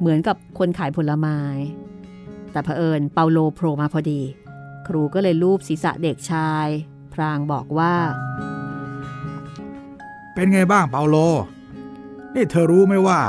[0.00, 1.38] เหมือนกับคนขายผลไม้
[2.52, 4.22] แต่เผอิญเปาโลโผล่มาพอดี
[4.86, 6.66] ครูก็เลยลูบศีรษะเด็กชาย
[7.12, 7.94] พรางบอกว่า
[10.34, 11.16] เป็นไงบ้างเปาโล
[12.34, 13.20] นี่เธอรู้ไหมว่า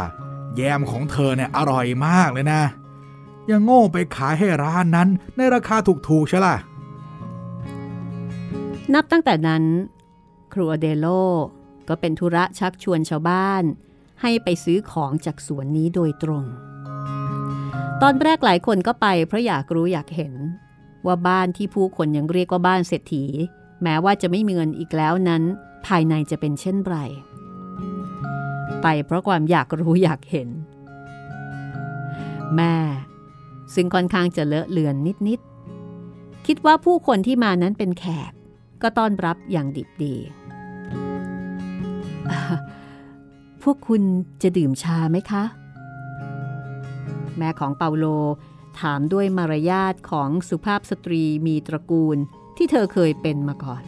[0.55, 2.61] แยมของเธอเนี่ยอร่อยมากเลยนะ
[3.49, 5.75] ยังโง่ไปขายให้ร้านนั้นในราคา
[6.09, 6.55] ถูกๆใช่ล่ะ
[8.93, 9.63] นับตั้งแต่นั้น
[10.53, 11.07] ครูอเดโล
[11.89, 13.63] ก็เป็นธุระชักชวนชาวบ้าน
[14.21, 16.43] ให้ไปซื้อของจากสวนนี้โดยตรง
[18.01, 20.33] ตอนแรกหลายคนก็ไปเพราะอยากรู้อยากเห็น
[21.05, 23.25] ว่าบ้านที่ผู้คนยังเรียกว่าบ้านเศรษฐี
[23.83, 25.43] แม้ว่าจะไม่มีเงินอีกแล้วนั้น
[25.85, 26.95] ภายในจะเป็นเช่นไร
[28.81, 30.49] ไปเพราะความอยากรู้อยากเห็น
[32.55, 32.75] แม่
[33.73, 34.95] ซึ่งค่อนข้างจะเลอะเลือน
[35.27, 38.31] นิดๆคิดว่าผู้คนที่มานั้นเป็นแขก
[38.81, 40.15] ก็ต้อนรับอย่างดิบดี
[43.63, 44.01] พวกคุณ
[44.41, 45.43] จะดื่มชาไหมคะ
[47.37, 48.05] แม่ของเปาโล
[48.79, 52.17] ถามด้วยมารยาทของสุภาพสตรีมีตระกูล
[52.57, 53.83] ที่เธอเคยเป็นมาก่อน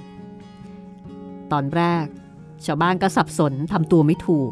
[1.51, 2.05] ตอนแรก
[2.65, 4.51] ชาวบ้านก็สับสนทำตัวไม่ถูก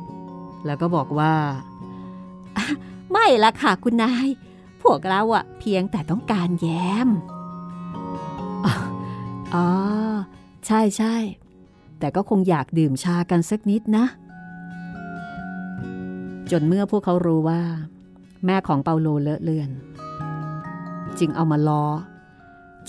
[0.65, 1.33] แล้วก็บอกว่า"
[3.11, 4.27] ไม่ละค่ะคุณนาย
[4.81, 7.09] พวกเราอะเพียงแต่ต้องการแย้ม
[9.55, 9.67] อ๋อ
[10.65, 11.15] ใช่ใช่
[11.99, 14.05] แต่ก็คงอยากดื่มชากันสักนิดนะ
[16.51, 17.61] จนเมื่อพวกเขารู้ว่า
[18.45, 19.69] แม่ของเปาโลเลอะเลือน
[21.19, 21.85] จึงเอามาล้อ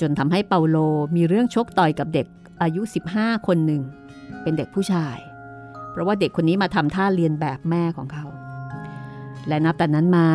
[0.00, 0.76] จนทำให้เปาโล
[1.16, 2.26] มีเรื่องชกต่อยกับเด็ก
[2.62, 2.82] อายุ
[3.14, 3.82] 15 คนหนึ่ง
[4.42, 5.16] เป็นเด็กผู้ชาย
[5.90, 8.24] เพราะว่าเด็กคนนี้มาทำท่าเรียนแบบแม่ของเขา
[9.48, 10.28] และนับแต่นั้นมา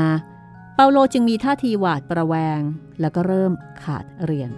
[0.76, 2.60] เปาโลจึงมีท่าทีหวาดประแวง
[3.02, 3.52] แล้วก็เริ่ม
[3.84, 4.52] ขาดเรียน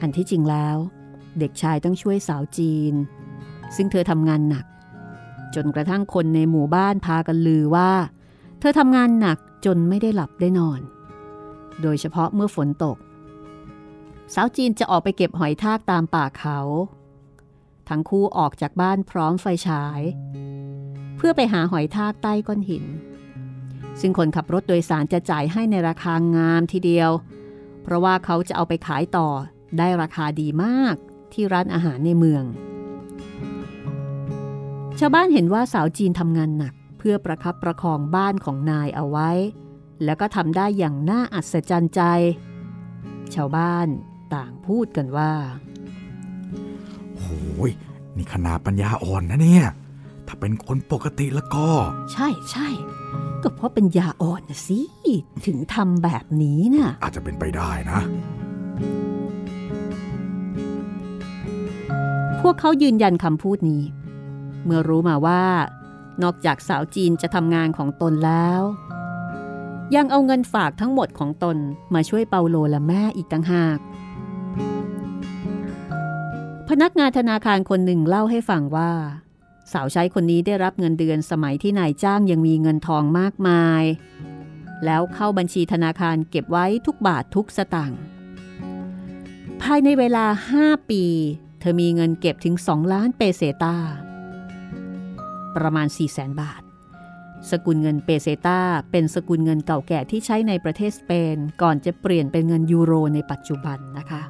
[0.00, 0.76] อันที่จริงแล้ว
[1.38, 2.94] เด็กชายต้องช่วยสาวจีน
[3.76, 4.64] ซึ่งเธอทำงานหนัก
[5.54, 7.90] จนกระทั่งคนในหมู่บ้านพากันลือว่า
[8.60, 10.80] เธอทำงานหนักจนไม่ได้หลับได้นอน
[11.82, 12.96] โดยเฉพาะเมื่อฝนตก
[14.34, 16.58] สาวจีนจะออกไปเก็บหอยทากตามป่าเขา
[17.88, 20.00] ทั้งคู่ออกจากบ้านพร้อมไฟฉาย
[21.16, 22.84] เพื่อไปหาหอยทากใต้ก้อนหิน
[24.00, 27.10] ซึ่งคนขับรถโดยสารจะจ่ายให้ในราคางามทีเดียว
[27.82, 29.28] เพราะว่าเขาจะเอาไปขายต่อ
[29.78, 30.96] ได้ราคาดีมาก
[31.34, 32.44] ที่ร้านอาหารในเมือง
[34.98, 39.30] ชาวบ้านเห็นว่าสาวจีนทำงานหนักเพื่อประคับประคองบ้านของนายเอาไว้
[40.04, 42.02] แล้วก็ทำได้อย่างน่าอัศจรรย์ใจ
[43.34, 43.86] ชาวบ้าน
[44.34, 45.32] ต่างพูดกันว่า
[47.16, 47.72] โอ้ย
[48.16, 49.66] นี่ขนาดปัญญาอ่อนนะเนี่ย
[50.26, 51.68] ถ้าเป็นคนปกติแล้วก็
[52.12, 52.68] ใช่ใช่
[53.42, 54.80] ก็เพราะเป็นยาอ่อนนะสิ
[55.46, 58.00] ถึงทำแบบนี้น่ะอาจจะเป็นไปได้นะ
[62.42, 63.82] พวกเขายืนยันคำพูดนี้
[64.64, 65.44] เมื่อรู้มาว่า
[66.22, 68.62] นอกจากสาวจีนจะทำงานของตนแล้ว
[69.96, 71.56] ยังเอาเงินฝากทั้งหมดของตน
[71.94, 73.78] มาช่วยเปาโลและแม่อีกต่างหาก
[76.68, 78.92] พนักงานธนาคารคนหนึ่งเล่าให้ฟังว่า
[79.72, 83.82] สาวใช้คนนี้ได้รับเงินเดือนสมัยที่นายจ้างยังมีเงินทองมากมาย
[84.84, 88.00] แล้วเข้าบัญชีธนาคารเก็บไว้ทุกบาททุกสตางค์
[89.62, 90.26] ภายในเวลา
[90.58, 91.04] 5 ปี
[91.60, 93.76] เธอมีเงินเก็บถึง 2 ล้านเปเซตา
[95.56, 96.62] ประมาณ 4 0 0แสนบาท
[97.50, 104.22] สกุลเงินเปเซตาเป็นสกุลเงินเก่าแก่ที่ใช้ในประเทศสเปน ก่อนจะเปลี่ยนเป็นเงินยูโรในปัจจุบันนะคะ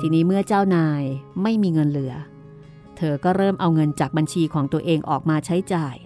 [0.00, 1.02] ทีนี้เมื่อเจ้านาย
[1.42, 2.14] ไม่มีเงินเหลือ
[2.96, 5.96] เธอก็เริ่มเอาเงินจากบัญชีของตัวเองออกมาใช้จ่าย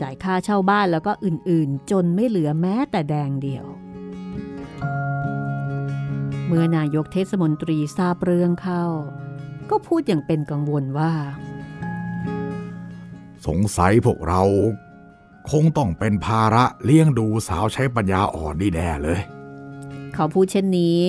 [0.00, 3.66] จ่ายค่าเช่าบ้านแล้วก็อื่นๆ จนไม่เหลือแม้แต่แดงเดียว
[6.46, 8.84] เมื่อนายกเทศมนตรีทราบเรื่องเข้า
[9.70, 11.12] ก็พูดอย่างเป็นกังวลว่า
[13.46, 14.42] สงสัยพวกเรา
[15.50, 19.20] คงต้องเป็นภาระเลี้ยงดูสาวใช้ปัญญาอ่อนนี่แน่เลย
[20.14, 21.00] เขาพูดเช่นนี้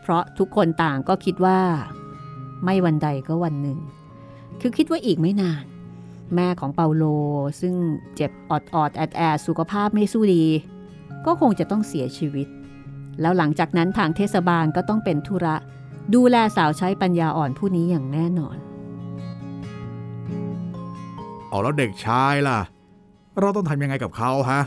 [0.00, 1.60] เพราะทุกคนต่างก็คิดว่า
[2.64, 3.78] ไม่วันใดก็วันหนึ่ง
[4.60, 5.64] คือคิดว่าอีกไม่นาน
[6.34, 7.04] แม่ของเปาโล
[7.60, 7.74] ซึ่ง
[8.16, 10.44] เจ็บออดออดแอดแอดสุขภาพไม่สู้ดี
[11.26, 12.48] ก็คงจะต้องเสียชีวิต
[13.22, 15.56] แล้วหลังจากนั้นทางเทศบาลก็ต้องเป็นธุระ
[16.14, 18.56] ดูแลสาวใช้ปัญญาอ่อนผู้นี้อย่างแน่นอน
[21.48, 22.60] เอาแล้วเด็กชายล่ะ
[23.40, 24.60] เราต้องทำยังไงกับเขาฮะ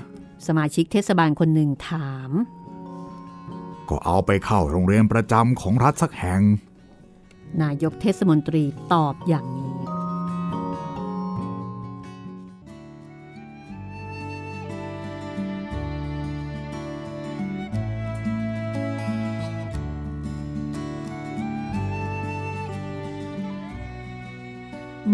[0.47, 2.31] สมาชิกเทศบาลคนหนึ่งถาม
[3.89, 6.41] ก็เอาไปเข้าโรงเรียนประจำของรัฐสักแห่ง
[7.61, 8.63] นายกเทศมนตรี
[8.93, 9.64] ตอบอย่างนี้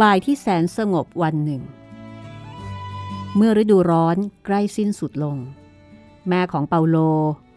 [0.02, 1.62] บ่ายที่แสนสงบวันหนึ่ง
[3.36, 5.38] เมื่อฤดูร้อนใกล้สิ้นสุดลง
[6.30, 6.98] แม่ของเปาโล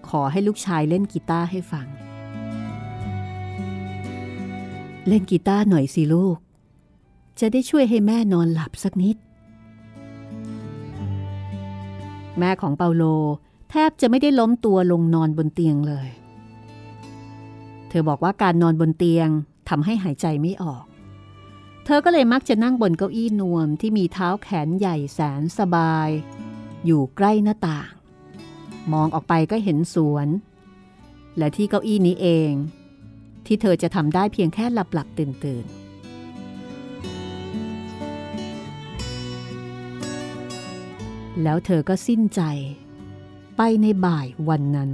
[0.08, 1.86] ขอให้ลูกชายเล่นกีตาร์ให้ฟัง
[5.08, 6.36] เล่นกีตาร์หน่อยสิลูก
[7.40, 9.16] จะได้ช่วยให้แม่นอนหลับสักนิด
[12.38, 13.04] แม่ของเปาโล
[13.70, 16.08] แทบจะไม่ได้ล้มตัวลงนอนบนเตียงเลย
[17.88, 19.28] เธอบอกว่าการนอนบนเตียง
[19.68, 20.84] ทำให้หายใจไม่ออก
[21.84, 26.08] เธอก็เลยมักจะนั่งบนเก้าอี้นวมที่มีเท้าแขนใหญ่แสนสบาย
[26.84, 27.90] อยู่ใกล้หน้าต่าง
[28.92, 30.28] มองออกไปก็เห็นสวน
[31.38, 32.50] และที่เก้าอี้นี้เอง
[33.46, 35.64] ที่เธอจะทำได้เพียงแค่หลับหลับตื่นตื่น
[41.42, 42.42] แล้วเธอก็สิ้นใจ
[43.56, 44.90] ไปในบ่ายวันนั้น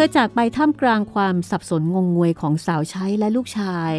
[0.00, 3.92] ธอจากไปท่ามกลางความสับสนงงงวยของสาวใช้และลูกชาย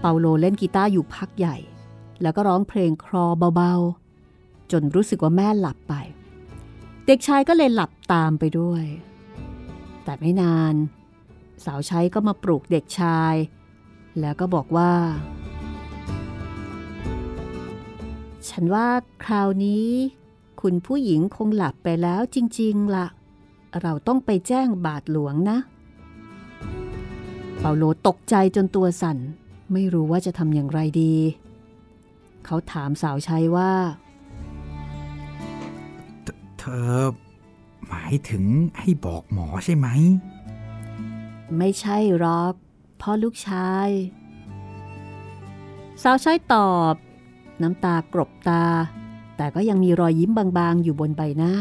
[0.00, 1.56] เปาโลเล่นกีตาร์อยู่พักใหญ่
[2.22, 5.94] แล้วก็ร้องเพลงคลอเบาๆ จนรู้สึกว่าแม่หลับไป
[7.06, 8.84] เด็กชายก็เลยหลับตามไปด้วย
[10.04, 10.74] แต่ไม่นาน
[11.64, 13.34] สาวใช้ก็มาปลุกเด็กชาย
[14.20, 14.92] แล้วก็บอกว่า
[18.48, 18.88] ฉันว่า
[19.24, 19.88] คราวนี้
[20.60, 23.08] คุณผู้หญิงคงหลับไปแล้วจริง ๆละ่ะ
[23.82, 25.58] เราต้องไปแจ้งบาทหลวงนะ
[27.58, 29.18] เปาโลตกใจจนตัวสั่น
[29.72, 31.14] ไม่รู้ว่าจะทำอย่างไรดี
[32.44, 33.72] เขาถามสาวใช้ว่า
[36.58, 36.96] เธอ
[37.88, 38.44] หมายถึง
[38.78, 39.88] ให้บอกหมอใช่ไหม
[41.58, 42.54] ไม่ใช่หรอก
[43.00, 43.88] พ่อลูกชาย
[46.02, 46.94] สาวใช้ตอบ
[47.62, 48.64] น้ำตากรบตา
[49.36, 51.54] แต่ก็ยังมีรอยยิ้มบางๆอยู่บนใบหน้า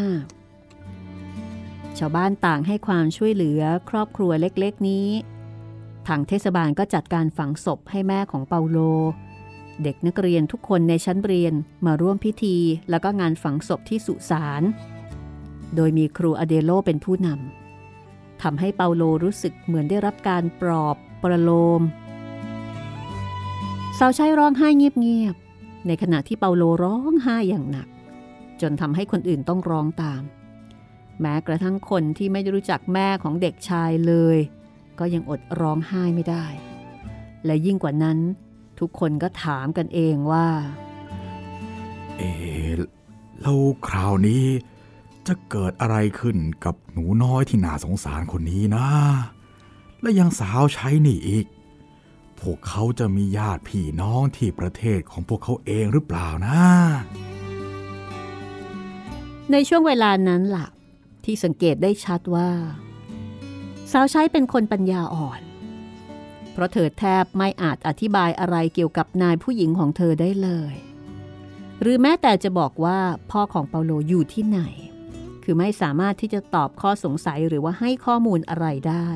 [2.00, 5.08] ชาวบ้านต่างให้ความช่วยเหลือครอบครัวเล็กๆนี้
[6.08, 8.78] ทางเทศบาลก็จัดการฝังศพให้แม่ของเปาโล
[9.84, 11.54] เด็กนักเรียนทุกคนในชั้นเรียน
[11.86, 12.58] มาร่วมพิธี
[12.90, 14.64] แล้วก็งานฝังศพที่สุสาน
[15.76, 21.82] โดยมีครูอเดโลเป็นผู้นำทำให้เปาโลรู้สึกเหมือนได้รับการปลอบประโลม
[24.00, 27.88] สาวใช้ร้องไห้เงียบๆในขณะที่เปาโลร้องไห้อย่างหนัก
[28.62, 30.24] จนทำให้คนอื่นต้องร้องตาม
[31.22, 34.38] แม้กระทั่งคนที่ไม่ได้รู้จักแม่ของเด็กชายเลย
[35.00, 36.46] ก็ยังอดร้องไห้ไม่ได้
[37.46, 38.18] และยิ่งกว่านั้น
[38.80, 40.48] ทุกคนก็ถามกันเองว่า
[42.18, 42.72] เอ๊ะ
[43.42, 44.46] แล้วคราวนี้
[45.28, 48.88] จะเกิดอะไรขึ้นกับหนูน้อยที่น่าสงสารคนนี้นะ
[50.02, 51.46] และยังสาวใช้นี่อีก
[52.40, 56.62] พวกเขาจะมีญาติพี่น้องที่ประเทศของพวกเขาเองหรือเปล่านะ
[59.52, 60.68] ในช่วงเวลานั้นล่ะ
[61.30, 62.50] ที่สังเกตได้ชัดว่า
[63.92, 65.42] สาวใช้เป็นคนปัญญาอ่อน
[66.52, 70.74] เพราะเธอแทบไม่อาจอธิบายอะไรเกี่ยวกับนายผู้หญิงของเธอได้เลย
[71.82, 73.00] หรือแม้แต่จะบอกว่า
[73.32, 74.62] พ่อของเปาโลอยู่ที่ไหน
[75.44, 79.10] คือไม่สามารถที่จะตอบข้อสงสัยหรือว่าให้ข้อมูลอะไรได้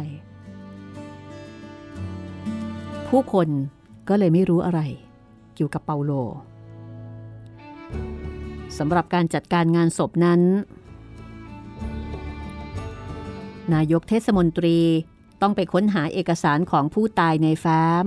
[3.10, 3.47] ผู้คน
[4.10, 4.82] ก็เลยไม่รู้อะไร
[5.56, 6.12] เกี่ยวกับเปาโล
[8.78, 10.41] สำหรับการจัดการงานศพนั้น
[13.73, 14.80] นายกเทศมนตรี
[15.41, 18.06] ต้องไปค้นหาเอกสารของผู้ตายในแฟ้ม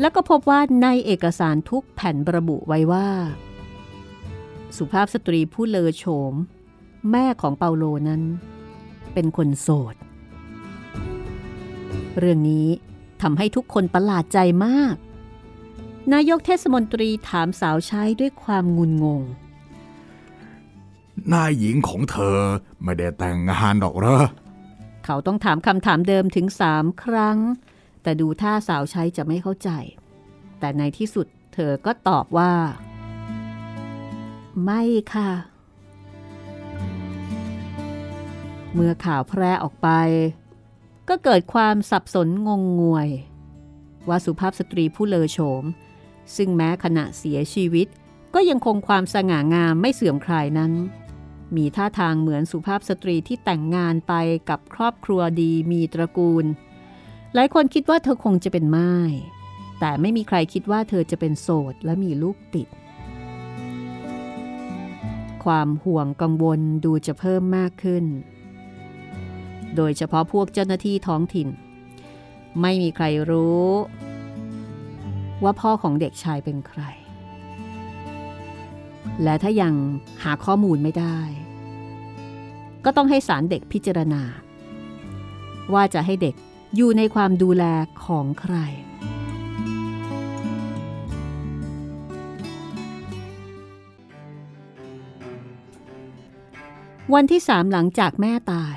[0.00, 3.08] แล้วก็พบว่าในเอกสารทุกแผ่นระบุไว้ว่า
[4.76, 6.34] สุภาพสตรีผู้เลอโฉม
[7.10, 8.22] แม่ของเปาโลนั้น
[9.14, 9.94] เป็นคนโสด
[12.18, 12.68] เรื่องนี้
[13.22, 14.96] ทำให้ทุกคนประหลาดใจมาก
[16.12, 19.22] นายกเทศมนตรีถามสาวใช้ด้วยความงุนงง
[21.32, 22.38] นายหญิงของเธอ
[22.82, 24.16] ไม่ได้แต่งงานหรอกเหรอ
[25.04, 27.38] เขาต้องถามคำถามเดิมถึงสามครั้ง
[28.02, 29.70] แต่ดูท่าสาวใช้จะไม่เข้าใจ
[30.58, 32.52] แต่ในที่สุดเธอก็ตอบว่า
[34.64, 34.82] ไม่
[35.14, 35.30] ค่ะ
[38.74, 39.88] เมื่อข่าวแพร่ออกไป
[41.08, 43.08] ก็เกิดความสับสนงงงวย
[44.08, 45.64] ว่าสุภาพสตรีผู้เลอโฉม
[46.36, 47.86] ซึ่งแม้ขณะเสียชีวิต
[48.34, 50.72] ก็ยังคงความสง่างามไม่เสื่อมคลายนั้น
[51.56, 54.14] มีท่าทางเหมือนสุภาพสตรีที่แต่งงานไป
[54.48, 56.44] กับครอบครัวดีมีตระกูล
[57.34, 58.94] หลายคนคิดว่าเธอคงจะเป็นไม้
[59.80, 62.68] แต่ไม่มีใครคิดว่าเธอจะเป็นโสดและมีลูกติด
[65.44, 68.04] ความห่วงกังวลดูจะเพิ่มมากขึ้น
[69.76, 71.48] โดยเฉพาะพวกเจ้าหน้าที่ท้องถิ่น
[72.60, 73.68] ไม่มีใครรู้
[75.42, 76.82] ว่าพ่อของเด็กชายเป็นใคร
[79.22, 79.74] และถ้ายัง
[80.22, 81.18] หาข้อมูลไม่ได้
[82.84, 84.22] ก็ต้องให้ศาลเด็กพิจารณา
[85.74, 86.34] ว่าจะให้เด็ก
[86.76, 87.64] อยู่ในความดูแล
[88.04, 88.56] ของใคร
[97.14, 98.76] วันที่สามหลังจากแม่ตาย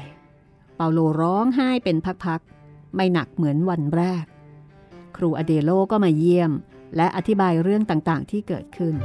[0.75, 4.25] เปาโลร้องไห้เป็นพักๆ ไม่หนักเหมือนวันแรก
[5.15, 6.51] ครูอเดโลก็มาเยี่ยม
[6.95, 8.95] และอธิบายเรื่องต่างๆ ที่เกิดขึ้น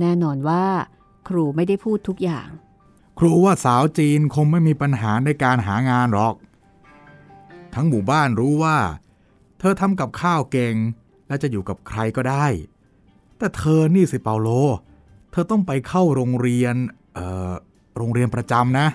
[0.00, 0.64] แน่นอนว่า
[1.28, 2.48] ครูไม่ได้พูดทุกอย่าง
[3.18, 6.34] ครูว่าสาวจีนคงไม่มีปัญหาในการหางานหรอก
[7.74, 8.78] ทั้งหมู่บ้านรู้ว่า
[9.58, 10.74] เธอทำกับข้าวเก่ง
[11.28, 12.46] และจะอยู่กับใครก็ได้
[13.38, 14.48] แต่เธอนี่สิเปาโล
[15.30, 16.74] เธอต้องไปเข้าโรงเรียน
[17.14, 17.50] เอ่อ
[17.96, 18.86] โรงเรียนประจำนะ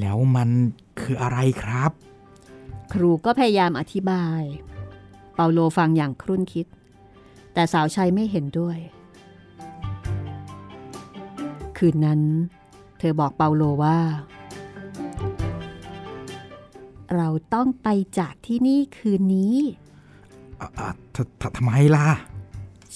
[0.00, 0.48] แล้วมัน
[1.00, 1.90] คืออะไรครับ
[2.92, 4.42] ครูก็พยายามอธิบาย
[5.34, 6.66] เปาโลฟังอย่างครุ่นคิด
[7.54, 8.78] แต่สาวชัยไม่เห็นด้วย
[11.76, 12.20] คืนนั้น
[12.98, 13.98] เธอบอกเปาโลว่า
[17.16, 17.88] เราต้องไป
[18.18, 19.56] จากที่นี่คืนนี้
[20.60, 22.08] อะอะทททำไมล่ะ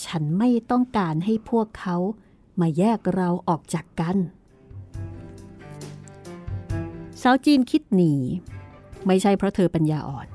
[0.04, 1.96] ฉันไม่ต้องการให้พวกเขา
[2.60, 4.16] มาแยกเราออกจากกัน
[7.22, 8.14] สาวจีนคิดหนี
[9.06, 10.28] ไม่ใช่เพราะเธอปัญญาอ่อน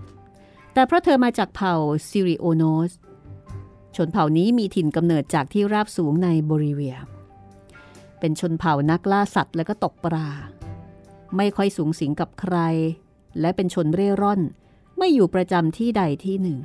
[0.74, 1.76] แต่เพราะเธอมาจากเผ่า
[2.09, 2.91] ซิริโอโนส
[3.95, 6.95] ชนเผ่านี้มีถิ่นกำเนิดจากที่ราบสูงในโบริเวีย
[8.19, 10.29] เป็นชนเผ่านักล่าสัตว์และก็ตกปลา
[11.37, 12.57] ไม่ค่อยสูงสิงกับใคร
[13.39, 14.41] และเป็นชนเร่ร่อน
[14.97, 16.57] ไม่อยู่ประจำที่ใดที่หนึ่ง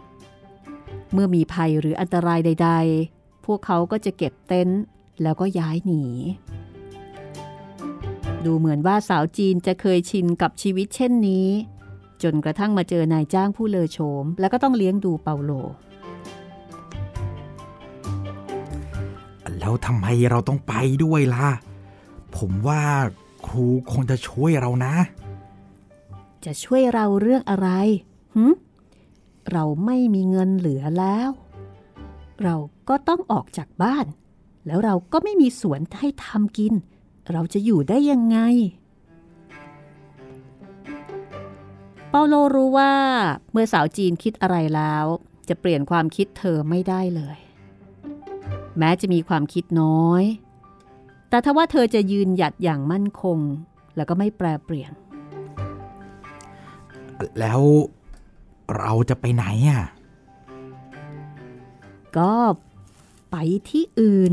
[1.13, 2.71] เมื่อมีภัยหรืออันตรายใด
[3.09, 4.81] ๆ พวกเขาก็จะเก็บเต็นท์
[5.23, 6.05] แล้วก็ย้ายหนี
[8.45, 11.49] ดูเหมือนว่าสาวจีนจะเคยชินกับชีวิตเช่นนี้
[12.23, 15.51] จนกระทั่งมาเจอนายจ้างผู้เลอโฉม แล้วก็ต้องเลี้ยงดูเปาโล
[19.67, 21.49] แล้วทำไมเราต้องไปด้วยล่ะ
[22.37, 22.83] ผมว่า
[23.47, 24.95] ครูคงจะช่วยเรานะ
[26.45, 27.69] จะช่วยเราเรื่องอะไร
[28.35, 28.45] หึ
[29.53, 31.31] เราไม่มีเงินเหลือแล้ว
[32.43, 32.57] เรา
[32.89, 34.07] ก็ต้องออกจากบ้าน
[34.67, 36.75] แล้วเราก็ไม่มีสวนให้ทำกิน
[37.33, 38.39] เราจะอยู่ได้ยังไง
[42.11, 42.93] เปาโลรู้ว่า
[43.53, 45.05] เมื่อสาวจีนคิดอะไรแล้ว
[45.49, 47.39] จะเปลี่ยนความคิดเธอไม่ได้เลย
[48.79, 50.23] แม้จะมีความคิดน้อย
[51.29, 53.39] แต่ถ้าว่าเธอจะยืนหยัดอย่างมั่นคง
[53.97, 54.93] แล้วก็ไม่แปรเปลี่ยน
[57.41, 57.61] แล้ว
[58.79, 59.85] เราจะไปไหนอะ
[62.19, 62.35] ก็
[63.31, 63.37] ไป
[63.71, 64.33] ที่อื่น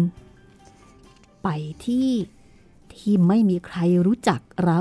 [1.43, 1.49] ไป
[1.85, 2.09] ที่
[2.93, 4.79] ที่ไม่มีใครรู้จักเรา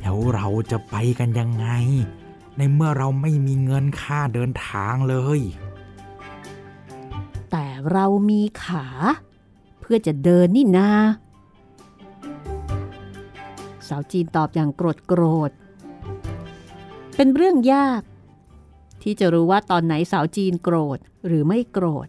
[0.00, 1.68] แล้วเราจะไปกันยังไง
[2.56, 5.40] ในเมื่อเราไม่มีเงินค่าเดินทางเลย
[7.56, 8.86] แต่เรามีขา
[9.80, 10.90] เพื่อจะเดินนี่นา
[13.88, 15.50] สาวจีนตอบอย่างโกรธโกรธ
[17.16, 18.02] เป็นเรื่องยาก
[19.02, 22.08] ที่จะรู้ว่าตอนไหนสาวจีนโกรธหรือไม่โกรธ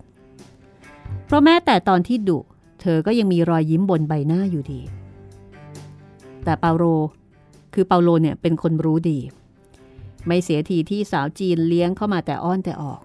[1.26, 2.40] เพราะแม้แต่ตอนที่ดุ
[2.82, 4.82] เธอก็ยังมีรอยยิ้มบนใบหน้าอยู่ดี
[6.44, 6.84] แต่เปาโล
[7.74, 9.20] คือเปาโลเนี่ยเป็นคนรู้ดี
[10.28, 13.02] ไม่เสียทีที่สาวจีนเลี้ยงเข้ามาแต่อ้อนแต่ออก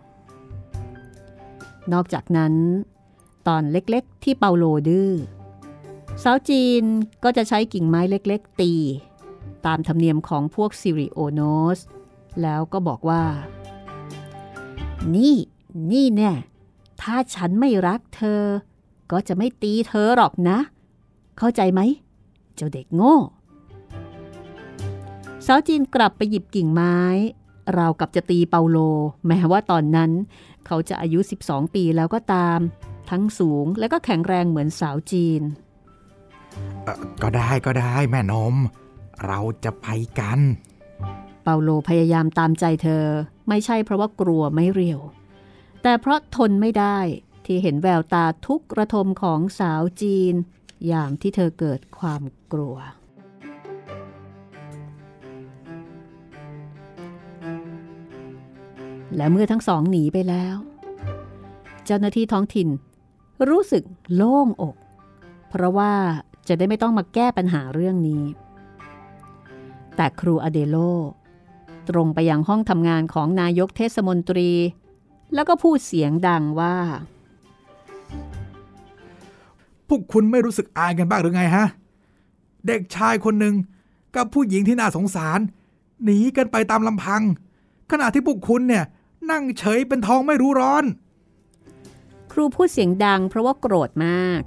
[1.92, 2.54] นอกจากนั้น
[3.48, 5.10] ตอนเล็กๆ ที่เปาโลดื้อ
[6.22, 6.84] สาวจีน
[7.24, 8.72] ก็จะใช้กิ่งไม้เล็กๆ ตี
[9.66, 11.40] ตามธรรมเนียมของพวกซิริโอโน
[11.76, 11.78] ส
[12.42, 13.24] แล้วก็บอกว่า
[15.14, 15.36] นี่
[15.90, 16.32] นี่แน่
[17.02, 18.42] ถ้าฉันไม่รักเธอ
[19.12, 20.58] ก็จะไม่ตีเธอหรอกนะ
[21.38, 21.80] เข้าใจไหม
[22.54, 23.16] เจ้าเด็กโง่
[25.46, 26.96] สาวจีนกลับไปหยิบกิ่งไม้
[27.78, 28.78] ราวกับจะตีเปาโล
[29.26, 30.10] แม้ว่าตอนนั้น
[30.66, 32.58] เขาจะอายุ 12 ปีแล้วก็ตาม
[33.10, 35.42] ทั้งสูงและก็แข็งแรงเหมือนสาวจีน
[36.84, 38.54] เอ่อก็ได้ก็ได้แม่นม
[39.26, 39.86] เราจะไป
[40.18, 40.40] กัน
[41.42, 43.04] เปาโลพยายามตามใจเธอ
[43.48, 45.00] ไม่ใช่เพราะว่ากลัวไม่เรียว
[45.82, 46.98] แต่เพราะทนไม่ได้
[47.44, 50.34] ที่เห็นแววตาทุกระทมของสาวจีน
[50.90, 52.76] ยามที่เธอเกิดความกลัว
[59.16, 60.56] และเมื่อทั้งสองหนีไปแล้ว
[61.84, 62.68] เจ้าหน้าที่ท้องถิ่น
[63.48, 63.82] รู้สึก
[64.14, 64.76] โล่งอก
[65.48, 65.92] เพราะว่า
[66.48, 68.24] จะได้ไม่ต้องมาแก้ปัญหาเรื่องนี้
[69.96, 70.76] แต่ครูอเดโล
[71.88, 74.50] ตรงไปยังห้องทำงานของนายกเทศมนตรี
[75.34, 76.76] แล้วก็พูดเสียงดังว่า
[79.88, 81.66] พวกคุณไม่รู้สึกอายกันบ้างหรือไงฮะ
[82.66, 83.54] เด็กชายคนหนึ่ง
[84.16, 85.40] กับผู้หญิงที่น่าสงสาร
[86.04, 87.22] หนีกันไปตามลำพัง
[87.90, 88.84] ขณะที่พวกคุณเนี่ย
[89.30, 90.84] นั่งเฉยเป็นทองไม่รู้ร้อน
[92.32, 94.42] ครูพูดเสียงดังเพราะว่าโกรธมาก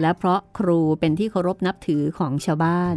[0.00, 2.96] และเพราะครูเป็นที่เคารพนับถือของชาวบ้าน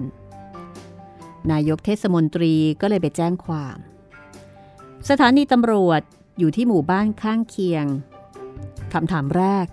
[1.52, 3.78] นายกเทศมนตรีก็เลยไปแจ้งความ
[5.10, 6.02] สถานีตำรวจ
[6.40, 7.86] อยู่ที่หมู่บ้านข้างเคียง
[8.94, 9.66] คำถามแรก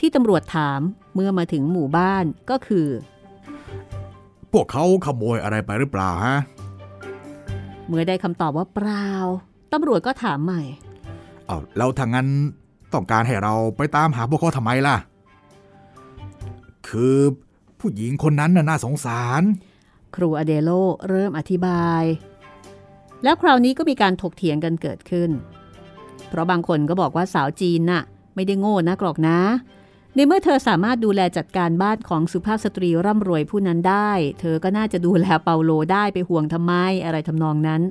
[0.00, 0.80] ที่ตำรวจถาม
[1.14, 2.88] เมื่อมาถึงหมู่บ้านก็คือ
[4.52, 6.38] พวกเขาขโมยอะไรไปหรือเปล่าฮะ
[7.86, 9.08] เมื่อได้คำตอบว่าเปล่า
[9.74, 10.62] ตำรวจก็ถามใหม่
[11.46, 12.28] เอาแล้วถ้างั้น
[12.92, 14.96] ต้องการให้เราไปตามหาพวกเขาทำไมล่ะ
[16.88, 17.18] คือ
[17.80, 19.42] ผู้หญิงคนนั้นน่ะน่าสงสาร
[20.14, 20.70] ครูอเดโล
[21.08, 22.02] เริ่มอธิบาย
[23.22, 25.30] แล้วคราวนี้ก็มีการถกเถียงกันเกิดขึ้น
[26.28, 28.02] เพราะบางคนก็บอกว่าสาวจีนน่ะ
[28.34, 29.38] ไม่ได้โง่นักหรอกนะ
[30.14, 34.10] ในเมื่อเธอสามารถดูแลจัดการบ้านของสุภาพสตรีร่ำรวยผู้นั้นได้
[34.40, 36.72] เธอก็น่าจะดูแลเปาโลได้ไปห่วงทำไม
[37.04, 37.82] อะไรทำนองนั้น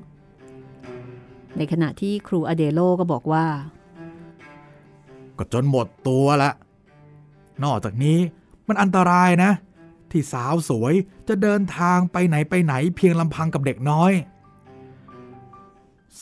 [1.58, 3.45] ในขณะที่ครูอเดโลก็บอกว่า
[5.38, 6.51] ก็จนหมดตัวละ
[7.64, 8.20] นอกจากนี้
[8.68, 9.51] มันอันตรายนะ
[10.12, 10.93] ที่สาวสวย
[11.28, 14.12] จะเดินทางไปไหนไปไหนเพียงลำพังกับเด็กน้อย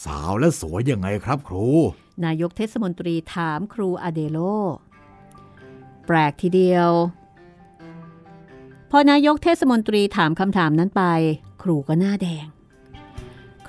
[0.03, 1.67] สาวและสวยยังไงครับครู
[2.25, 4.39] นายกเทศมนตรีถามครูอเดโล
[6.05, 6.89] แปลกทีเดียว
[8.91, 11.03] พอนายกเทศมนตรีถามคำถามนั้นไป
[11.61, 12.60] ครูก็หน้าแดงค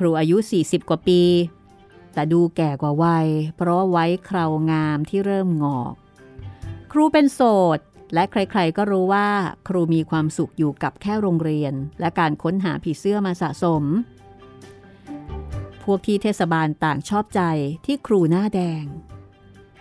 [0.02, 1.22] รูอายุ 40 กว่าปี
[2.12, 5.94] แต่ดูแก่กว่าวัย เพราะว่าไว้คราวงามที่เริ่มงอก
[6.92, 7.40] ครูเป็นโส
[7.76, 7.78] ด
[8.14, 9.28] และใครๆก็รู้ว่า
[9.68, 13.84] ครูมีความสุขอยู่กับแค่โรงเรียน และการค้นหาผีเสื้อมาสะสม
[15.84, 17.40] พวกที่เทศบาลต่างชอบใจ
[17.86, 18.84] ที่ครูหน้าแดง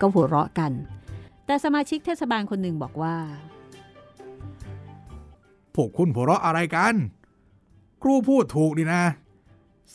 [0.02, 0.72] ก็หัวเราะกัน
[1.46, 3.18] แต่สมาชิกเทศบาลคนหนึ่งบอกว่า
[5.76, 6.96] พวกคุณหัวเราะอะไรกัน
[8.02, 9.04] ครูพูดถูกดีนะ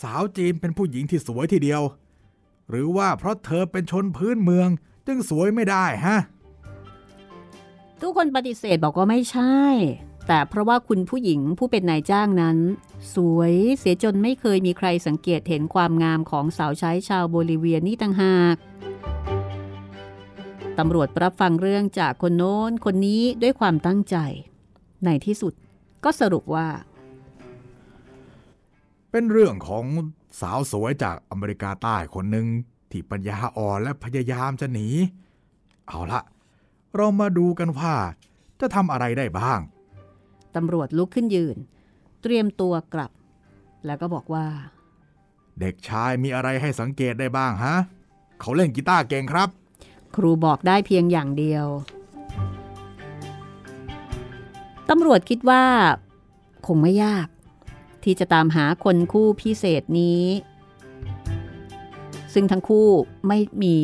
[0.02, 1.82] สาวจีนเป็นผู้หญิงที่สวยทีเดียว
[2.70, 4.68] หรือว่าเพราะเธอเป็นชนพื้นเมือง
[5.06, 6.18] จึงสวยไม่ได้ฮะ
[8.00, 9.56] ทุกคนปฏิเสธบอกว่าไม่ใช่
[10.28, 12.58] แต่เพราะว่าคุณผู้หญิงผู้เป็นนายจ้างนั้น
[13.14, 18.56] สวยเสียจนไม่เคยมีใครสังเกตเห็นความงามของสาวใช้ชาวโบลิเวียนี่ต่างหาก
[20.78, 24.16] ตำรวจรับฟังเรื่องจากคนโน้นคนนี้ด้วยความตั้งใจ
[25.04, 25.52] ในที่สุด
[26.04, 26.68] ก็สรุปว่า
[29.10, 29.84] เป็นเรื่องของ
[30.40, 32.46] สาวสวยจากอเมริกาใต้คนหนึ่ง
[32.90, 34.88] ที่ปัญญาอ่อนและพยายามจะหนี
[35.88, 36.20] เอาละ
[36.96, 37.94] เรามาดูกันว่า
[38.60, 39.60] จะทำอะไรได้บ้าง
[40.56, 41.56] ตำรวจลุกขึ้นยืน
[42.22, 43.10] เตรียมตัวกลับ
[43.86, 44.46] แล้วก็บอกว่า
[45.60, 47.76] เด็กชายมีอะไรให้สังเกตได้บ้างฮะ
[48.40, 49.48] เขาเล่นกีตาร์เก่งครับ
[50.14, 51.66] ครูบอกได้เพียงอย่างเดียว
[54.90, 55.64] ตำรวจคิดว่า
[56.66, 57.26] คงไม่ยาก
[58.06, 60.22] ที่จะตามหาคนคู่พิเศษนี้
[62.34, 62.88] ซึ่งทั้งคู่
[63.28, 63.76] ไม่มี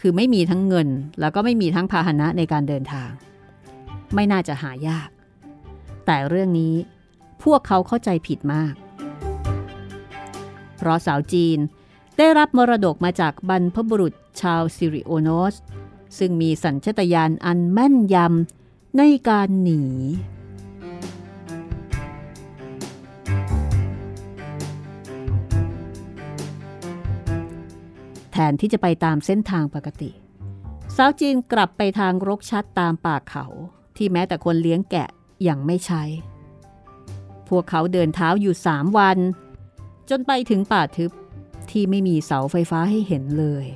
[0.00, 0.88] คือไม่มีทั้งเงิน
[1.20, 3.10] แล้วก็ไม่มีทั้งพาหนะในการเดินทาง
[4.14, 5.08] ไม่น่าจะหายาก
[6.06, 6.74] แต่เรื่องนี้
[7.42, 8.74] พวกเขาเข้าใจผิดมาก
[10.76, 11.58] เพราะสาวจีน
[12.18, 15.54] ได้รับมรดกมาจากบรรพบุรุษชาวซิริโอโนส
[16.18, 19.82] ซึ่งมีสัญชตาตญาณอันแม่นยำในการหนี
[28.50, 30.10] นที่จะไปตามเส้นทางปกติ
[30.96, 33.46] สาวจีนกลับไปทางรกชัดตามป่าเขา
[33.96, 35.08] ที่แม้แต่คนเลี้ยงแกะ
[35.48, 36.02] ยังไม่ใช้
[37.48, 39.18] พวกเขาเดินเท้าอยู่สามวัน
[40.10, 41.10] จนไปถึงป่าทึบ
[41.70, 43.66] ที่ไม่มีเสาไฟฟ้าให้เห็นเลย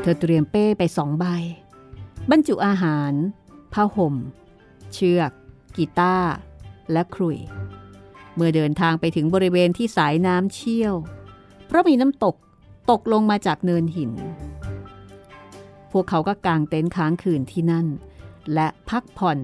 [0.00, 1.24] เธอเตรียมเป้ไปสองใบ
[2.30, 3.12] บรรจุอาหาร
[3.72, 4.14] ผ้าห่ม
[4.94, 5.32] เชือก
[5.76, 6.30] กีตาร์
[6.92, 7.38] และครุย
[8.34, 10.94] เมื่อเดินทางไปถึงบริเวณที่สายน้ำเชี่ยว
[11.66, 12.36] เพราะมีน้ำตก
[12.90, 14.12] ตกลงมาจากเนินหิน
[15.92, 17.86] พวกเขาก็กางเต็นท์ค้างคืนที่นั่น
[18.54, 19.38] และพักผ่อน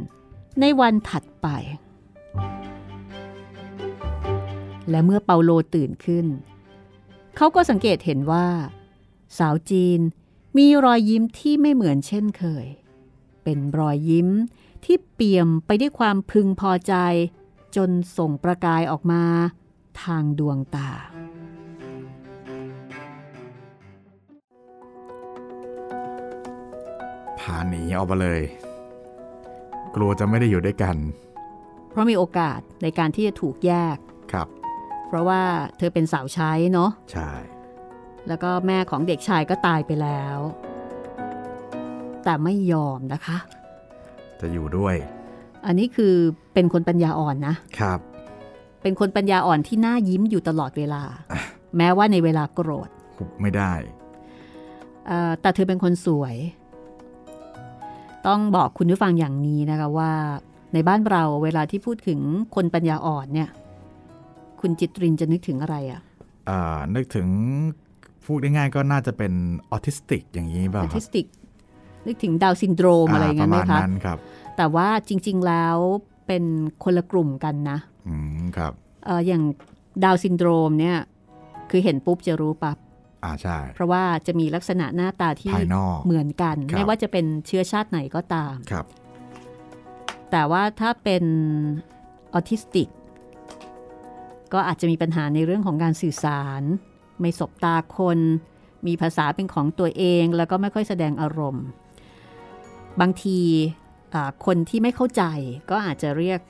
[0.60, 1.46] ในวันถัดไป
[4.90, 6.26] และเมื่อเปาโลตื่นขึ้น
[7.36, 8.46] เขาก็สังเกตเห็นว่า
[9.38, 10.00] สาวจีน
[10.56, 12.66] มีรอยยิ้มที่ไม่เหมือนเช่นเคย
[13.44, 14.28] เป็นรอยยิ้ม
[14.86, 16.94] ที่เปี่ยมไปด้วยความพึงพอใจ
[17.76, 19.22] จนส่งประกายออกมา
[20.02, 20.90] ทางดวงตา
[27.38, 28.40] พาหนีออกมาเลย
[29.94, 30.96] กลัวจะไม่ได้อยู่ด้วยกัน
[31.90, 33.96] เพราะมีโอกาสในการที่จะถูกแยก
[34.32, 34.48] ครับ
[35.06, 35.42] เพราะว่า
[35.78, 37.30] เธอเป็นสาวใช้เนาะ ใช่
[38.28, 40.38] แล้วก็แม่ของเด็กชายก็ตายไปแล้ว
[42.24, 43.38] แต่ไม่ยอมนะคะ
[44.40, 44.94] จะอยู่ด้วย
[45.66, 46.14] อันนี้คือ
[46.54, 47.98] เป็นคนปัญญาอ่อนนะครับ
[48.82, 51.02] เป็นคนปัญญาอ่อนที่น่ายิ้มอยู่ตลอดเวลา
[51.76, 53.72] แม้ว่าในเวลาโกรธหุบไม่ได้
[55.06, 56.36] เอ่อแต่เธอเป็นคนสวย
[58.26, 60.12] ต้องบอกคุณผู้ฟังอย่างนี้นะคะว่า
[60.72, 62.20] ในบ้านเราเวลาที่พูดถึง
[62.54, 63.50] คนปัญญาอ่อนเนี่ย
[64.60, 66.00] คุณจิตรินจะนึกถึงอะไรอะ
[66.48, 67.28] อ่านึกถึง
[68.24, 69.32] พูดง่ายๆก็น่าจะเป็น
[69.70, 71.26] ออทิสติกอย่างนี้เปล่าครับ ออทิสติก
[72.06, 74.18] นึกถึงดาวน์ซินโดรมอะไรอย่างนั้นไหมคะ ประมาณนั้นครับ
[74.56, 75.76] แต่ว่าจริง ๆแล้ว
[76.26, 76.44] เป็น
[76.84, 77.78] คนละกลุ่มกันนะ
[78.08, 78.72] อืมครับ
[79.06, 79.42] เอออย่าง
[80.04, 80.98] ดาวน์ซินโดรมเนี่ย
[81.70, 82.76] คือเห็นปุ๊บจะรู้ปับ๊บ
[83.24, 88.86] อ่าใช่เพราะว่าจะมีลักษณะหน้าตาที่ภายนอกเหมือนกันครับไม่ว่าจะเป็นเชื้อชาติไหนก็ตามครับ
[90.30, 91.24] แต่ว่าถ้าเป็น
[92.34, 92.88] ออทิสติก
[94.52, 96.62] ก็อาจจะมีปัญหาในเรื่องของการสื่อสาร
[97.20, 98.18] ไม่สบตาคน
[98.86, 101.66] มีภาษาเป็นของตัวเองแล้วก็ไม่ค่อยแสดงอารมณ์
[103.00, 103.38] บางที
[104.14, 105.22] อ่าคนที่ไม่เข้าใจ
[105.70, 106.40] ก็อาจจะเรียก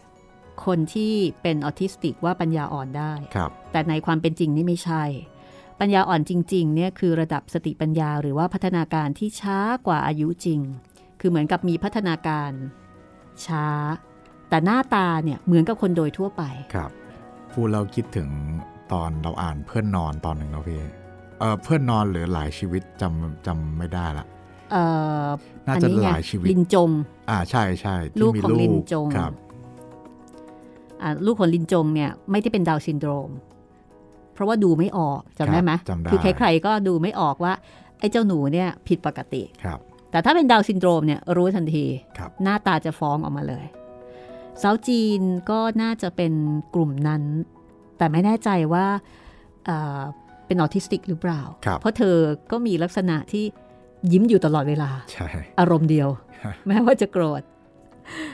[0.66, 5.04] คนที่เป็นออทิสติกว่าปัญญาอ่อนได้ครับแต่ในความเป็นจริงนี่ไม่ใช่
[5.80, 10.60] ปัญญาอ่อนจริงๆเนี่ยคือระดับสติปัญญา หรือว่าพัฒนาการที่ช้ากว่าอายุจริง
[11.20, 12.52] คือเหมือนกับมีพัฒนาการ
[13.46, 13.66] ช้า
[14.48, 16.42] แต่หน้าตาเนี่ยเหมือนกับคนโดยทั่วไป
[16.74, 16.90] ครับ
[17.52, 18.28] พูดเราคิดถึง
[18.92, 20.80] ตอนเราอ่านเพื่อนนอนตอนหนึ่งเนาะพี่
[21.40, 24.35] เออเพื่อนนอนเหลือหลายชีวิตจำจำไม่ได้ละเอ่อ
[25.66, 26.90] น่าอันจะนี้ไงหลายชีวิตลินจง
[27.30, 29.32] อ่าใช่ใช่ที่ลูกมีของลินจงครับ
[31.02, 33.30] อ่าลูกของลินจงเนี่ยไม่ได้เป็นดาวน์ซินโดรม
[34.34, 37.52] เพราะว่าดูไม่ออกจำได้ไหมครับจำได้คือใคร ๆ ก็ดูไม่ออกว่า
[37.98, 39.78] ไอ้เจ้าหนูเนี่ยผิดปกติครับ
[40.10, 41.86] แต่ถ้าเป็นดาวน์ซินโดรมเนี่ยรู้ทันที
[42.18, 43.64] ครับหน้าตาจะฟ้องออกมาเลย
[44.62, 46.32] สาวจีนก็น่าจะเป็น
[46.74, 47.22] กลุ่มนั้น
[47.98, 48.86] แต่ไม่แน่ใจว่า
[49.66, 50.00] เอ่อ
[50.46, 52.16] เป็นออทิสติกหรือเปล่าครับเพราะเธอ
[52.50, 53.44] ก็มีลักษณะที่
[54.12, 55.26] ยิ้มอยู่ตลอดเวลาใช่
[55.60, 56.08] อารมณ์เดียว
[56.44, 57.42] ฮะแม้ว่าจะโกรธ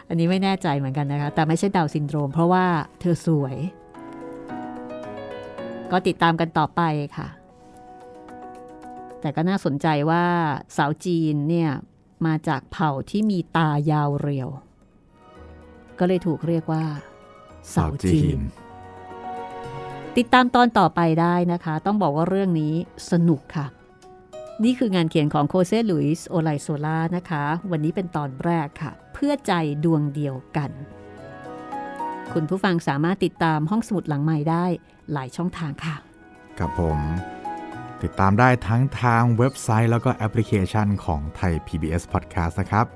[0.08, 2.64] อันนี้ไม่แน่ใจเหมือนกันนะคะ แต่ไม่ใช่ดาวน์ซินโดรม เพราะว่า
[3.00, 3.56] เธอสวย
[5.90, 6.82] ก็ติดตามกันต่อไป
[7.16, 7.28] ค่ะ
[9.20, 10.24] แต่ก็น่าสนใจว่า
[10.76, 11.70] สาวจีนเนี่ย
[12.26, 14.48] มาจากเผ่าที่มีตายาวเรียว
[15.98, 16.84] ก็เลยถูกเรียกว่า
[17.74, 18.38] สาวจีน
[20.16, 22.74] ติดตามตอนต่อไปได้นะคะ ต้องบอกว่าเรื่องนี้
[23.10, 23.66] สนุกค่ะ
[24.64, 29.52] นี่คืองานเขียนของโคเซลุยส์โอไลโซล่านะคะ วันนี้เป็นตอนแรกค่ะ เพื่อใจ
[29.84, 30.70] ดวงเดียวกัน
[32.32, 34.64] คุณผู้ฟังสามารถติดตามห้องสมุดหลังใหม่ได้
[35.12, 35.96] หลายช่องทางค่ะ
[36.58, 36.98] ครับผม
[38.02, 42.86] ติดตามได้ทั้งทางเว็บไซต์แล้วก็แอปพลิเคชันของไทย PBS Podcast นะครับ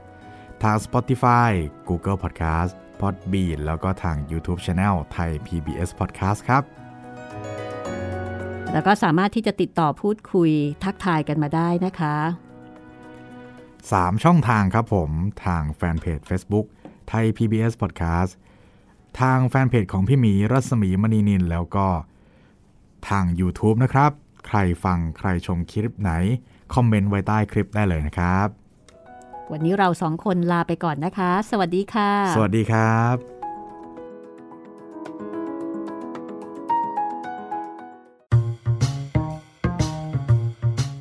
[0.62, 1.50] ทาง Spotify
[1.88, 6.62] Google Podcast Podbean แล้วก็ทาง YouTube Channel ไทย PBS Podcast ครับ
[8.76, 10.50] แล้วก็สามารถที่จะติดต่อพูดคุย
[10.84, 12.16] ทักทายกันมาได้นะคะ
[13.36, 15.10] 3 ช่องทางครับผม
[15.44, 16.66] ทางแฟนเพจ Facebook
[17.08, 18.32] ไทย PBS Podcast
[19.20, 21.86] ทางแฟนเพจของพี่หมีรัศมีมณีนิน แล้วก็
[23.08, 24.10] ทาง YouTube นะครับ
[24.46, 26.12] ใครฟังใครชมคลิปไหน
[26.74, 28.48] คอมเมนต์ไว้ใต้คลิปได้เลยนะครับ
[29.52, 33.35] วันนี้เราสองคนลาไปก่อนนะคะ สวัสดีค่ะ สวัสดีครับ